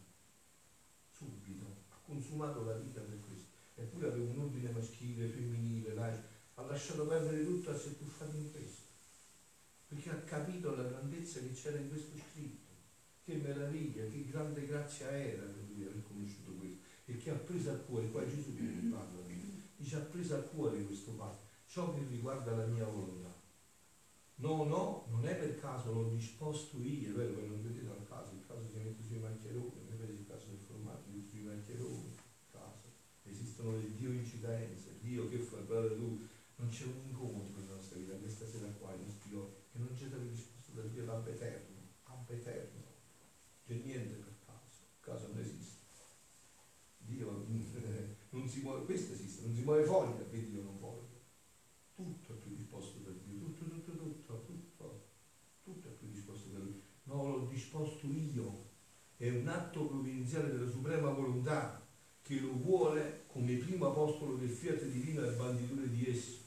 subito, 1.11 1.85
ha 1.90 1.98
consumato 2.30 2.64
la 2.64 2.74
vita 2.74 3.00
per 3.00 3.18
questo, 3.26 3.48
eppure 3.74 4.06
aveva 4.06 4.30
un 4.30 4.38
ordine 4.38 4.70
maschile, 4.70 5.26
femminile, 5.26 5.94
laico, 5.94 6.22
ha 6.54 6.62
lasciato 6.62 7.06
perdere 7.06 7.44
tutto, 7.44 7.76
si 7.76 7.88
è 7.88 7.98
tuffato 7.98 8.36
in 8.36 8.52
questo, 8.52 8.82
perché 9.88 10.10
ha 10.10 10.20
capito 10.20 10.76
la 10.76 10.84
grandezza 10.84 11.40
che 11.40 11.52
c'era 11.52 11.78
in 11.78 11.88
questo 11.88 12.16
scritto, 12.16 12.70
che 13.24 13.34
meraviglia, 13.34 14.06
che 14.06 14.28
grande 14.30 14.66
grazia 14.66 15.10
era 15.10 15.42
per 15.42 15.64
lui 15.68 15.82
aver 15.82 16.02
conosciuto 16.06 16.52
questo, 16.52 16.78
e 17.06 17.16
che 17.16 17.30
ha 17.30 17.34
preso 17.34 17.70
a 17.72 17.74
cuore, 17.74 18.10
qua 18.10 18.28
Gesù 18.28 18.54
parla, 18.90 19.18
dice 19.76 19.96
ha 19.96 20.00
preso 20.00 20.36
a 20.36 20.38
cuore 20.38 20.84
questo 20.84 21.12
padre 21.12 21.48
ciò 21.66 21.92
che 21.94 22.04
riguarda 22.08 22.54
la 22.54 22.66
mia 22.66 22.84
volontà. 22.84 23.28
No, 24.36 24.64
no, 24.64 25.06
non 25.10 25.26
è 25.26 25.34
per 25.34 25.58
caso, 25.60 25.92
l'ho 25.92 26.08
disposto 26.10 26.78
io, 26.78 27.10
è 27.10 27.12
vero 27.12 27.34
che 27.34 27.46
non 27.46 27.62
vedete 27.62 27.90
al 27.90 28.06
caso, 28.08 28.32
il 28.32 28.46
caso 28.46 28.66
si 28.70 28.78
mette 28.78 29.02
sui 29.02 29.18
maccheroni, 29.18 29.84
non 29.88 29.98
vedete 29.98 30.20
il 30.20 30.26
caso 30.26 30.46
del 30.46 30.58
formaggio, 30.66 31.10
sui 31.28 31.42
maccheroni. 31.42 32.10
Esistono 33.61 33.77
le 33.77 33.94
Dio 33.94 34.11
incidenze, 34.11 34.99
Dio 35.01 35.29
che 35.29 35.38
fa, 35.38 35.59
guarda 35.59 35.94
tu, 35.94 36.27
non 36.57 36.68
c'è 36.70 36.85
un 36.85 36.96
incontro 37.09 37.61
nella 37.61 37.75
nostra 37.75 37.99
vita, 37.99 38.14
questa 38.14 38.46
sera 38.46 38.66
qua, 38.79 38.94
i 38.94 39.03
nostri 39.05 39.35
occhi, 39.35 39.61
che 39.73 39.79
non 39.79 39.88
c'è 39.94 40.07
stato 40.07 40.23
disposto 40.23 40.73
da 40.73 40.83
Dio 40.83 41.05
l'ab 41.05 41.27
eterno, 41.29 41.77
ab 42.05 42.31
eterno. 42.31 42.81
C'è 43.66 43.75
niente 43.75 44.14
per 44.14 44.33
caso, 44.46 44.81
il 44.81 45.01
caso 45.01 45.27
non 45.29 45.40
esiste. 45.40 45.79
Dio 46.96 47.44
non 48.31 48.49
si 48.49 48.61
muove, 48.62 48.87
questo 48.87 49.12
esiste, 49.12 49.44
non 49.44 49.55
si 49.55 49.62
muove 49.62 49.85
foglia 49.85 50.25
che 50.31 50.49
Dio 50.49 50.62
non 50.62 50.79
voglia 50.79 51.09
tutto 51.94 52.33
è 52.33 52.37
predisposto 52.37 53.01
da 53.01 53.11
Dio, 53.11 53.44
tutto, 53.44 53.64
tutto, 53.66 53.92
tutto, 53.92 54.44
tutto, 54.46 55.05
tutto 55.62 55.88
è 55.88 55.90
predisposto 55.90 56.49
da 56.49 56.59
Lui. 56.61 56.81
No, 57.03 57.29
l'ho 57.29 57.46
disposto 57.46 58.07
io, 58.07 58.70
è 59.18 59.29
un 59.29 59.46
atto 59.49 59.85
provvidenziale 59.85 60.49
della 60.49 60.70
suprema 60.70 61.11
volontà 61.11 61.87
che 62.23 62.40
lo 62.40 62.53
vuole 62.55 63.19
come 63.32 63.54
primo 63.56 63.88
apostolo 63.88 64.34
del 64.34 64.48
fiat 64.48 64.84
divino 64.84 65.24
e 65.24 65.30
banditore 65.30 65.88
di 65.88 66.08
esso. 66.08 66.38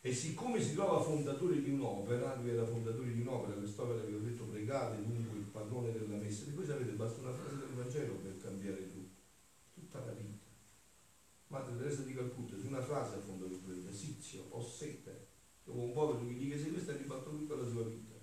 E 0.00 0.14
siccome 0.14 0.62
si 0.62 0.74
trova 0.74 1.02
fondatore 1.02 1.60
di 1.60 1.70
un'opera, 1.70 2.36
lui 2.36 2.50
era 2.50 2.64
fondatore 2.64 3.12
di 3.12 3.20
un'opera, 3.20 3.58
quest'opera 3.58 4.04
che 4.04 4.14
ho 4.14 4.20
detto 4.20 4.44
pregate, 4.44 5.04
dunque 5.04 5.38
il 5.38 5.44
padrone 5.44 5.92
della 5.92 6.16
messa, 6.16 6.46
e 6.46 6.52
voi 6.52 6.64
sapete, 6.64 6.92
basta 6.92 7.20
una 7.20 7.32
frase 7.32 7.56
del 7.56 7.74
Vangelo 7.74 8.14
per 8.14 8.38
cambiare 8.38 8.92
tutto, 8.92 9.20
tutta 9.74 10.04
la 10.04 10.12
vita. 10.12 10.44
Madre 11.48 11.76
Teresa 11.76 12.02
di 12.02 12.14
Calcutta, 12.14 12.56
su 12.56 12.66
una 12.66 12.82
frase 12.82 13.16
a 13.16 13.20
fondo 13.20 13.46
del 13.46 13.58
prete, 13.58 13.92
Sizio, 13.92 14.46
ho 14.50 14.62
sete. 14.62 15.26
Dopo 15.64 15.80
un 15.80 15.92
povero 15.92 16.24
che 16.24 16.32
gli 16.32 16.48
chiese 16.48 16.70
questo 16.70 16.92
ha 16.92 16.96
ribatto 16.96 17.30
tutta 17.30 17.56
la 17.56 17.68
sua 17.68 17.82
vita. 17.82 18.14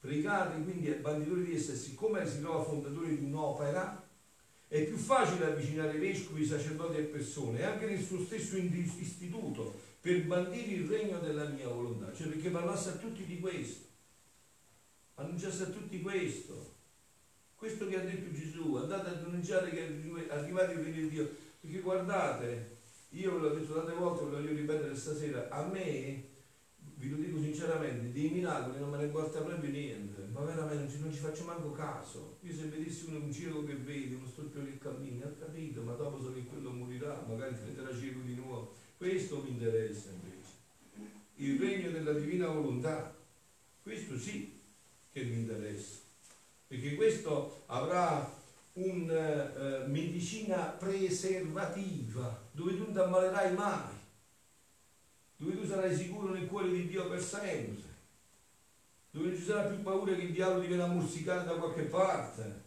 Pregate 0.00 0.62
quindi 0.62 0.90
al 0.90 1.00
banditore 1.00 1.44
di 1.44 1.54
essa, 1.54 1.74
siccome 1.74 2.26
si 2.26 2.40
trova 2.40 2.64
fondatore 2.64 3.18
di 3.18 3.24
un'opera, 3.24 4.07
è 4.68 4.84
più 4.84 4.96
facile 4.96 5.46
avvicinare 5.46 5.98
vescovi, 5.98 6.44
sacerdoti 6.44 6.98
e 6.98 7.02
persone, 7.04 7.64
anche 7.64 7.86
nel 7.86 8.02
suo 8.02 8.20
stesso 8.20 8.56
istituto, 8.56 9.74
per 10.00 10.24
bandire 10.26 10.72
il 10.72 10.88
regno 10.88 11.18
della 11.18 11.48
mia 11.48 11.68
volontà, 11.68 12.12
cioè 12.14 12.28
perché 12.28 12.50
parlasse 12.50 12.90
a 12.90 12.96
tutti 12.96 13.24
di 13.24 13.40
questo, 13.40 13.86
annunciasse 15.14 15.64
a 15.64 15.66
tutti 15.66 16.00
questo, 16.00 16.74
questo 17.56 17.88
che 17.88 17.96
ha 17.96 18.04
detto 18.04 18.32
Gesù, 18.32 18.74
andate 18.76 19.08
ad 19.08 19.24
annunciare 19.24 19.70
che 19.70 19.86
è 19.86 20.32
arrivato 20.32 20.72
il 20.72 20.78
regno 20.78 21.00
di 21.00 21.08
Dio, 21.08 21.30
perché 21.60 21.80
guardate, 21.80 22.76
io 23.10 23.32
ve 23.32 23.38
l'ho 23.38 23.54
detto 23.54 23.74
tante 23.74 23.92
volte, 23.92 24.24
ve 24.24 24.30
lo 24.30 24.36
voglio 24.36 24.54
ripetere 24.54 24.94
stasera, 24.94 25.48
a 25.48 25.64
me, 25.64 26.24
vi 26.96 27.08
lo 27.08 27.16
dico 27.16 27.40
sinceramente, 27.40 28.12
dei 28.12 28.28
miracoli 28.28 28.78
non 28.78 28.90
me 28.90 28.98
ne 28.98 29.04
importa 29.04 29.40
proprio 29.40 29.70
niente, 29.70 30.07
ma 30.38 30.44
veramente 30.44 30.98
non 30.98 31.12
ci 31.12 31.18
faccio 31.18 31.44
manco 31.44 31.72
caso. 31.72 32.36
Io 32.42 32.54
se 32.54 32.66
vedessi 32.66 33.06
uno 33.08 33.18
un 33.18 33.32
cieco 33.32 33.64
che 33.64 33.74
vede, 33.74 34.14
uno 34.14 34.26
storpio 34.26 34.64
che 34.64 34.78
cammina, 34.78 35.26
ho 35.26 35.36
capito, 35.36 35.82
ma 35.82 35.94
dopo 35.94 36.22
so 36.22 36.32
che 36.32 36.44
quello 36.44 36.70
morirà, 36.70 37.24
magari 37.26 37.54
diventerà 37.54 37.90
cieco 37.98 38.20
di 38.20 38.36
nuovo. 38.36 38.74
Questo 38.96 39.42
mi 39.42 39.50
interessa 39.50 40.10
invece. 40.10 41.06
Il 41.36 41.58
regno 41.58 41.90
della 41.90 42.12
divina 42.12 42.46
volontà. 42.46 43.16
Questo 43.82 44.16
sì 44.16 44.60
che 45.10 45.24
mi 45.24 45.38
interessa. 45.40 45.98
Perché 46.68 46.94
questo 46.94 47.62
avrà 47.66 48.32
una 48.74 49.82
eh, 49.82 49.86
medicina 49.88 50.66
preservativa 50.66 52.48
dove 52.52 52.76
tu 52.76 52.84
non 52.84 52.92
ti 52.92 52.98
ammalerai 52.98 53.54
mai, 53.54 53.94
dove 55.36 55.56
tu 55.56 55.66
sarai 55.66 55.96
sicuro 55.96 56.32
nel 56.32 56.46
cuore 56.46 56.70
di 56.70 56.86
Dio 56.86 57.08
per 57.08 57.20
sempre, 57.20 57.87
dove 59.18 59.30
non 59.30 59.36
ci 59.36 59.44
sarà 59.44 59.68
più 59.68 59.82
paura 59.82 60.14
che 60.14 60.22
il 60.22 60.32
diavolo 60.32 60.60
ti 60.60 60.68
viene 60.68 60.84
a 60.84 60.86
morsicare 60.86 61.44
da 61.44 61.54
qualche 61.54 61.82
parte, 61.82 62.62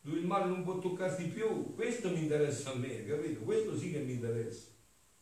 dove 0.00 0.18
il 0.18 0.26
male 0.26 0.46
non 0.46 0.64
può 0.64 0.78
toccarti 0.78 1.24
più. 1.26 1.72
Questo 1.74 2.10
mi 2.10 2.22
interessa 2.22 2.72
a 2.72 2.74
me, 2.74 3.06
capito? 3.06 3.40
Questo 3.40 3.78
sì 3.78 3.92
che 3.92 4.00
mi 4.00 4.14
interessa. 4.14 4.66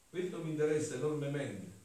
Questo 0.09 0.43
mi 0.43 0.51
interessa 0.51 0.95
enormemente. 0.95 1.79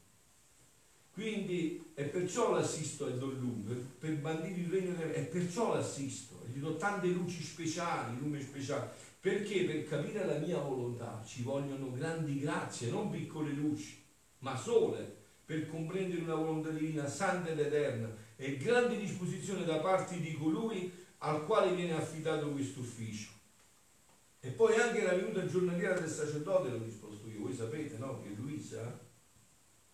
Quindi, 1.12 1.92
e 1.94 2.04
perciò 2.04 2.54
l'assisto 2.54 3.06
a 3.06 3.10
Don 3.10 3.38
Lume, 3.38 3.74
per 3.98 4.16
bandire 4.16 4.60
il 4.60 4.70
regno 4.70 4.94
del 4.94 5.10
e 5.10 5.22
perciò 5.22 5.74
l'assisto, 5.74 6.42
gli 6.52 6.58
do 6.58 6.76
tante 6.76 7.06
luci 7.08 7.42
speciali, 7.42 8.18
lume 8.18 8.40
speciali, 8.40 8.88
perché 9.20 9.64
per 9.64 9.86
capire 9.86 10.24
la 10.24 10.38
mia 10.38 10.58
volontà 10.58 11.22
ci 11.26 11.42
vogliono 11.42 11.90
grandi 11.92 12.38
grazie, 12.38 12.90
non 12.90 13.10
piccole 13.10 13.50
luci, 13.50 14.02
ma 14.40 14.56
sole, 14.56 15.14
per 15.44 15.68
comprendere 15.70 16.22
una 16.22 16.34
volontà 16.34 16.70
divina 16.70 17.08
santa 17.08 17.50
ed 17.50 17.60
eterna 17.60 18.24
e 18.36 18.56
grande 18.58 18.98
disposizione 18.98 19.64
da 19.64 19.78
parte 19.78 20.20
di 20.20 20.34
colui 20.34 20.92
al 21.18 21.44
quale 21.46 21.74
viene 21.74 21.94
affidato 21.94 22.50
questo 22.50 22.80
ufficio. 22.80 23.30
E 24.40 24.50
poi 24.50 24.76
anche 24.76 25.02
la 25.02 25.14
venuta 25.14 25.46
giornaliera 25.46 25.98
del 25.98 26.10
sacerdote 26.10 26.70
l'ho 26.70 26.78
disposto 26.78 27.26
io, 27.28 27.40
voi 27.40 27.54
sapete 27.54 27.96
no? 27.98 28.22
che 28.22 28.28
Luisa 28.28 29.00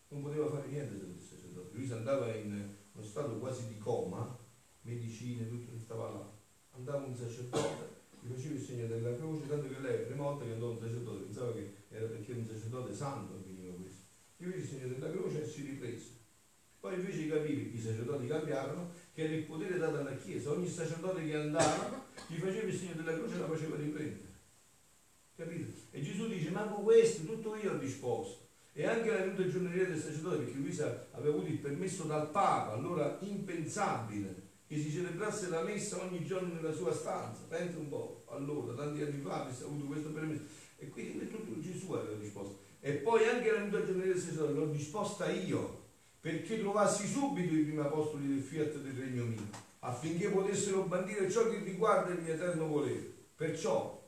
non 0.09 0.23
poteva 0.23 0.51
fare 0.51 0.67
niente 0.67 0.95
del 0.97 1.17
sacerdote, 1.19 1.75
Luisa 1.75 1.97
andava 1.97 2.35
in 2.35 2.69
uno 2.93 3.05
stato 3.05 3.39
quasi 3.39 3.69
di 3.69 3.79
coma, 3.79 4.37
medicine, 4.83 5.49
tutto 5.49 5.79
stava 5.79 6.11
là, 6.11 6.31
andava 6.73 7.07
un 7.07 7.17
sacerdote, 7.17 8.01
gli 8.21 8.31
faceva 8.31 8.55
il 8.55 8.61
segno 8.61 8.87
della 8.89 9.17
croce, 9.17 9.49
tanto 9.49 9.69
che 9.69 9.79
lei 9.81 10.01
la 10.01 10.07
prima 10.07 10.23
volta 10.25 10.45
che 10.45 10.53
andò 10.53 10.71
un 10.73 10.81
sacerdote 10.81 11.25
pensava 11.25 11.53
che 11.53 11.75
era 11.89 12.07
perché 12.07 12.33
un 12.33 12.47
sacerdote 12.47 12.95
santo 12.95 13.43
veniva 13.47 13.75
questo, 13.75 14.03
gli 14.37 14.45
fece 14.45 14.59
il 14.59 14.69
segno 14.69 14.89
della 14.89 15.11
croce 15.11 15.43
e 15.43 15.47
si 15.47 15.63
riprese. 15.63 16.22
Poi 16.83 16.95
invece 16.95 17.29
capì, 17.29 17.73
i 17.73 17.81
sacerdoti 17.81 18.27
cambiarono, 18.27 18.91
che 19.15 19.23
era 19.23 19.35
il 19.35 19.45
potere 19.45 19.79
dato 19.79 19.99
alla 19.99 20.17
Chiesa, 20.17 20.51
ogni 20.51 20.69
sacerdote 20.69 21.25
che 21.25 21.37
andava 21.37 22.05
gli 22.27 22.35
faceva 22.35 22.67
il 22.67 22.77
segno 22.77 22.95
della 22.95 23.17
croce 23.17 23.37
e 23.37 23.39
la 23.39 23.47
faceva 23.47 23.77
riprendere. 23.77 24.33
Capito? 25.37 25.71
E 25.93 26.03
Gesù 26.03 26.27
dice, 26.27 26.51
ma 26.51 26.65
con 26.65 26.83
questo 26.83 27.23
tutto 27.23 27.55
io 27.55 27.75
ho 27.75 27.77
disposto. 27.77 28.49
E 28.73 28.85
anche 28.85 29.11
la 29.11 29.19
venuta 29.19 29.49
giornaliera 29.49 29.91
del 29.91 30.01
sacerdote, 30.01 30.39
perché 30.39 30.59
Luisa 30.59 31.07
aveva 31.13 31.37
avuto 31.37 31.53
il 31.53 31.59
permesso 31.59 32.03
dal 32.03 32.31
Papa, 32.33 32.73
allora 32.73 33.17
impensabile 33.21 34.51
che 34.67 34.77
si 34.77 34.91
celebrasse 34.91 35.51
la 35.51 35.63
messa 35.63 36.03
ogni 36.03 36.25
giorno 36.25 36.53
nella 36.53 36.73
sua 36.73 36.93
stanza. 36.93 37.43
Pensa 37.49 37.79
un 37.79 37.91
po', 37.91 38.25
allora, 38.27 38.75
tanti 38.75 39.03
anni 39.03 39.21
fa, 39.21 39.45
avesse 39.45 39.63
avuto 39.63 39.85
questo 39.85 40.09
permesso. 40.11 40.43
E 40.79 40.89
quindi 40.89 41.29
tutto 41.29 41.61
Gesù 41.61 41.93
aveva 41.93 42.17
disposto. 42.17 42.59
E 42.81 42.95
poi 42.95 43.29
anche 43.29 43.53
la 43.53 43.59
venuta 43.59 43.85
giornaliera 43.85 44.15
del 44.15 44.21
sacerdote 44.21 44.53
l'ho 44.55 44.67
disposta 44.67 45.31
io, 45.31 45.82
perché 46.23 46.61
trovassi 46.61 47.09
subito 47.09 47.53
i 47.53 47.65
primi 47.65 47.81
apostoli 47.81 48.29
del 48.29 48.43
fiat 48.43 48.77
del 48.77 48.95
regno 48.95 49.25
mio, 49.25 49.43
affinché 49.81 50.29
potessero 50.29 50.85
bandire 50.85 51.29
ciò 51.29 51.51
che 51.51 51.59
riguarda 51.59 52.13
il 52.13 52.23
mio 52.23 52.35
eterno 52.35 52.69
volere. 52.69 53.13
Perciò 53.35 54.01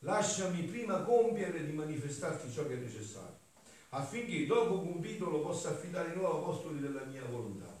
lasciami 0.00 0.64
prima 0.64 1.02
compiere 1.02 1.64
di 1.64 1.70
manifestarti 1.70 2.50
ciò 2.50 2.66
che 2.66 2.74
è 2.74 2.80
necessario, 2.80 3.38
affinché 3.90 4.46
dopo 4.46 4.80
compito 4.80 5.30
lo 5.30 5.42
possa 5.42 5.68
affidare 5.68 6.10
ai 6.10 6.16
nuovi 6.16 6.38
apostoli 6.38 6.80
della 6.80 7.04
mia 7.04 7.22
volontà. 7.30 7.78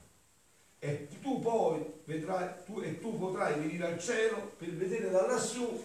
E 0.78 1.08
tu 1.20 1.40
poi 1.40 1.84
vedrai, 2.04 2.48
tu, 2.64 2.80
e 2.80 3.00
tu 3.00 3.18
potrai 3.18 3.58
venire 3.58 3.86
al 3.86 3.98
cielo 3.98 4.52
per 4.56 4.70
vedere 4.70 5.10
da 5.10 5.26
lassù 5.26 5.82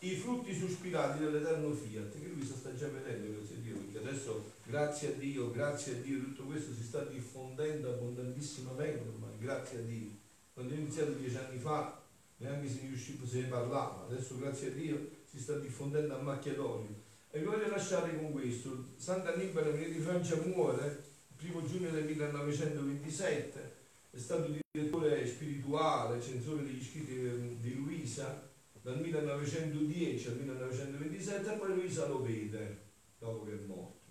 i 0.00 0.16
frutti 0.16 0.54
sospirati 0.54 1.20
dell'eterno 1.20 1.72
fiat, 1.72 2.12
che 2.12 2.28
lui 2.28 2.44
sta 2.44 2.74
già 2.74 2.88
vedendo, 2.88 3.40
perché 3.40 3.98
adesso, 4.06 4.51
grazie 4.64 5.08
a 5.08 5.12
Dio, 5.12 5.50
grazie 5.50 5.94
a 5.94 6.00
Dio, 6.00 6.18
tutto 6.20 6.44
questo 6.44 6.72
si 6.72 6.82
sta 6.82 7.04
diffondendo 7.04 7.90
abbondantissimamente 7.90 9.08
ormai, 9.08 9.38
grazie 9.38 9.78
a 9.78 9.82
Dio. 9.82 10.10
Quando 10.54 10.74
ho 10.74 10.76
iniziato 10.76 11.12
dieci 11.12 11.36
anni 11.36 11.58
fa, 11.58 12.00
neanche 12.38 12.68
se 12.68 12.80
riuscivo, 12.80 13.26
se 13.26 13.40
ne 13.40 13.46
parlava, 13.48 14.06
adesso 14.08 14.38
grazie 14.38 14.68
a 14.68 14.72
Dio 14.72 15.08
si 15.24 15.38
sta 15.38 15.58
diffondendo 15.58 16.16
a 16.16 16.20
macchia 16.20 16.54
d'olio. 16.54 17.00
E 17.30 17.38
vi 17.38 17.46
voglio 17.46 17.68
lasciare 17.68 18.14
con 18.18 18.32
questo. 18.32 18.88
Sant'Annibale 18.96 19.70
Maria 19.70 19.88
di 19.88 20.00
Francia 20.00 20.36
muore 20.36 20.86
il 21.28 21.36
primo 21.36 21.66
giugno 21.66 21.90
del 21.90 22.04
1927, 22.04 23.74
è 24.10 24.18
stato 24.18 24.54
direttore 24.70 25.26
spirituale, 25.26 26.20
censore 26.20 26.62
degli 26.64 26.84
scritti 26.84 27.58
di 27.60 27.74
Luisa 27.74 28.50
dal 28.82 29.00
1910 29.00 30.28
al 30.28 30.36
1927 30.36 31.52
e 31.52 31.56
poi 31.56 31.74
Luisa 31.74 32.06
lo 32.06 32.20
vede 32.20 32.78
dopo 33.18 33.44
che 33.44 33.52
è 33.52 33.66
morto. 33.66 34.01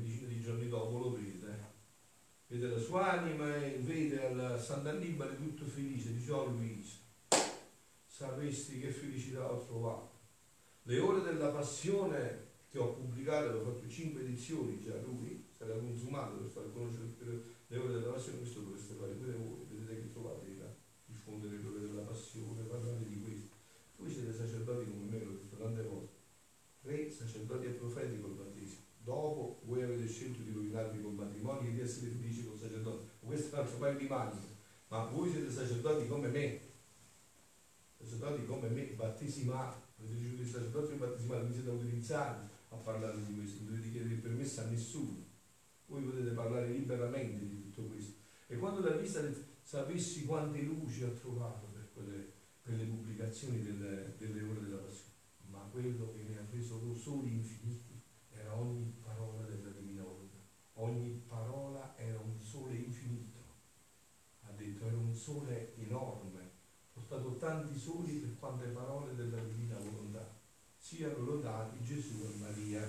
Quindicina 0.00 0.28
di 0.28 0.40
giorni 0.40 0.68
dopo 0.68 0.96
lo 0.96 1.12
vede, 1.12 1.58
vede 2.46 2.68
la 2.68 2.78
sua 2.78 3.20
anima 3.20 3.54
e 3.62 3.76
vede 3.80 4.24
al 4.24 4.58
Sant'Annibale 4.58 5.36
tutto 5.36 5.66
felice, 5.66 6.14
dice 6.14 6.32
oh 6.32 6.46
Luisa, 6.46 6.96
sapesti 8.06 8.80
che 8.80 8.92
felicità 8.92 9.52
ho 9.52 9.62
trovato. 9.62 10.10
Le 10.84 10.98
ore 11.00 11.20
della 11.20 11.48
passione 11.48 12.46
che 12.70 12.78
ho 12.78 12.94
pubblicato, 12.94 13.58
ho 13.58 13.62
fatto 13.62 13.86
cinque 13.90 14.22
edizioni 14.22 14.80
già 14.80 14.96
lui, 15.02 15.44
era 15.58 15.74
consumato 15.74 16.36
per 16.36 16.48
far 16.48 16.72
conoscere 16.72 17.42
le 17.66 17.76
ore 17.76 17.92
della 17.92 18.12
passione, 18.12 18.38
questo 18.38 18.60
dovreste 18.60 18.94
fare 18.94 19.12
pure 19.12 19.32
voi, 19.32 19.66
vedete 19.68 20.00
che 20.00 20.12
trovate 20.12 20.56
da 20.56 20.74
diffondere 21.04 21.58
le 21.58 21.68
ore 21.68 21.80
della 21.80 22.02
passione, 22.02 22.62
parlare 22.62 23.06
di 23.06 23.20
questo. 23.20 23.54
Voi 23.98 24.10
siete 24.10 24.32
sacerdoti 24.32 24.90
come 24.90 25.10
me, 25.10 25.22
l'ho 25.22 25.32
detto 25.32 25.56
tante 25.56 25.82
volte, 25.82 26.14
re, 26.84 27.10
sacerdoti 27.10 27.66
e 27.66 27.70
profeti 27.72 28.18
col. 28.18 28.49
Dopo 29.02 29.60
voi 29.64 29.82
avete 29.82 30.06
scelto 30.06 30.42
di 30.42 30.52
rovinarvi 30.52 31.00
col 31.00 31.14
matrimonio 31.14 31.68
e 31.68 31.72
di 31.72 31.80
essere 31.80 32.10
felici 32.10 32.44
col 32.44 32.58
sacerdote. 32.58 33.10
Questo 33.20 33.56
è 33.56 33.58
un 33.58 33.64
altro 33.64 33.78
paio 33.78 33.98
di 33.98 34.06
maniche, 34.06 34.56
ma 34.88 35.04
voi 35.06 35.30
siete 35.30 35.50
sacerdoti 35.50 36.06
come 36.06 36.28
me, 36.28 36.60
sacerdoti 37.96 38.44
come 38.44 38.68
me, 38.68 38.84
battesimati, 38.92 39.78
avete 39.98 40.14
ricevuto 40.14 40.42
il 40.42 40.48
sacerdote 40.48 40.94
battesimale, 40.94 41.46
vi 41.46 41.52
siete 41.54 41.70
autorizzati 41.70 42.48
a 42.68 42.76
parlare 42.76 43.24
di 43.24 43.34
questo, 43.34 43.62
non 43.62 43.74
dovete 43.74 43.90
chiedere 43.90 44.14
permesso 44.16 44.60
a 44.60 44.64
nessuno. 44.64 45.28
Voi 45.86 46.02
potete 46.02 46.30
parlare 46.30 46.68
liberamente 46.68 47.46
di 47.46 47.62
tutto 47.62 47.88
questo. 47.88 48.14
E 48.46 48.56
quando 48.56 48.80
la 48.80 48.96
vista 48.96 49.20
sapessi 49.62 50.24
quante 50.24 50.60
luci 50.60 51.02
ho 51.04 51.12
trovato 51.14 51.66
per, 51.72 51.88
quelle, 51.94 52.32
per 52.62 52.74
le 52.74 52.84
pubblicazioni 52.84 53.62
delle, 53.62 54.14
delle, 54.18 54.42
ore 54.42 54.60
della 54.60 54.78
passione, 54.78 55.14
ma 55.48 55.68
quello 55.70 56.12
che 56.12 56.22
mi 56.22 56.36
ha 56.36 56.46
preso 56.48 56.94
soli 56.94 57.32
infiniti 57.32 57.89
era 58.50 58.58
ogni 58.58 58.92
parola 59.02 59.42
della 59.46 59.70
Divina 59.70 60.02
Volontà. 60.02 60.38
Ogni 60.74 61.22
parola 61.28 61.94
era 61.96 62.18
un 62.18 62.40
sole 62.40 62.74
infinito. 62.74 63.38
Ha 64.42 64.50
detto, 64.50 64.86
era 64.86 64.96
un 64.96 65.14
sole 65.14 65.76
enorme 65.76 66.30
stato 67.10 67.38
tanti 67.38 67.76
soli 67.76 68.18
per 68.18 68.38
quante 68.38 68.66
parole 68.66 69.16
della 69.16 69.42
divina 69.42 69.76
volontà. 69.78 70.24
Siano 70.78 71.18
lodati 71.18 71.82
Gesù 71.82 72.22
e 72.22 72.38
Maria. 72.38 72.88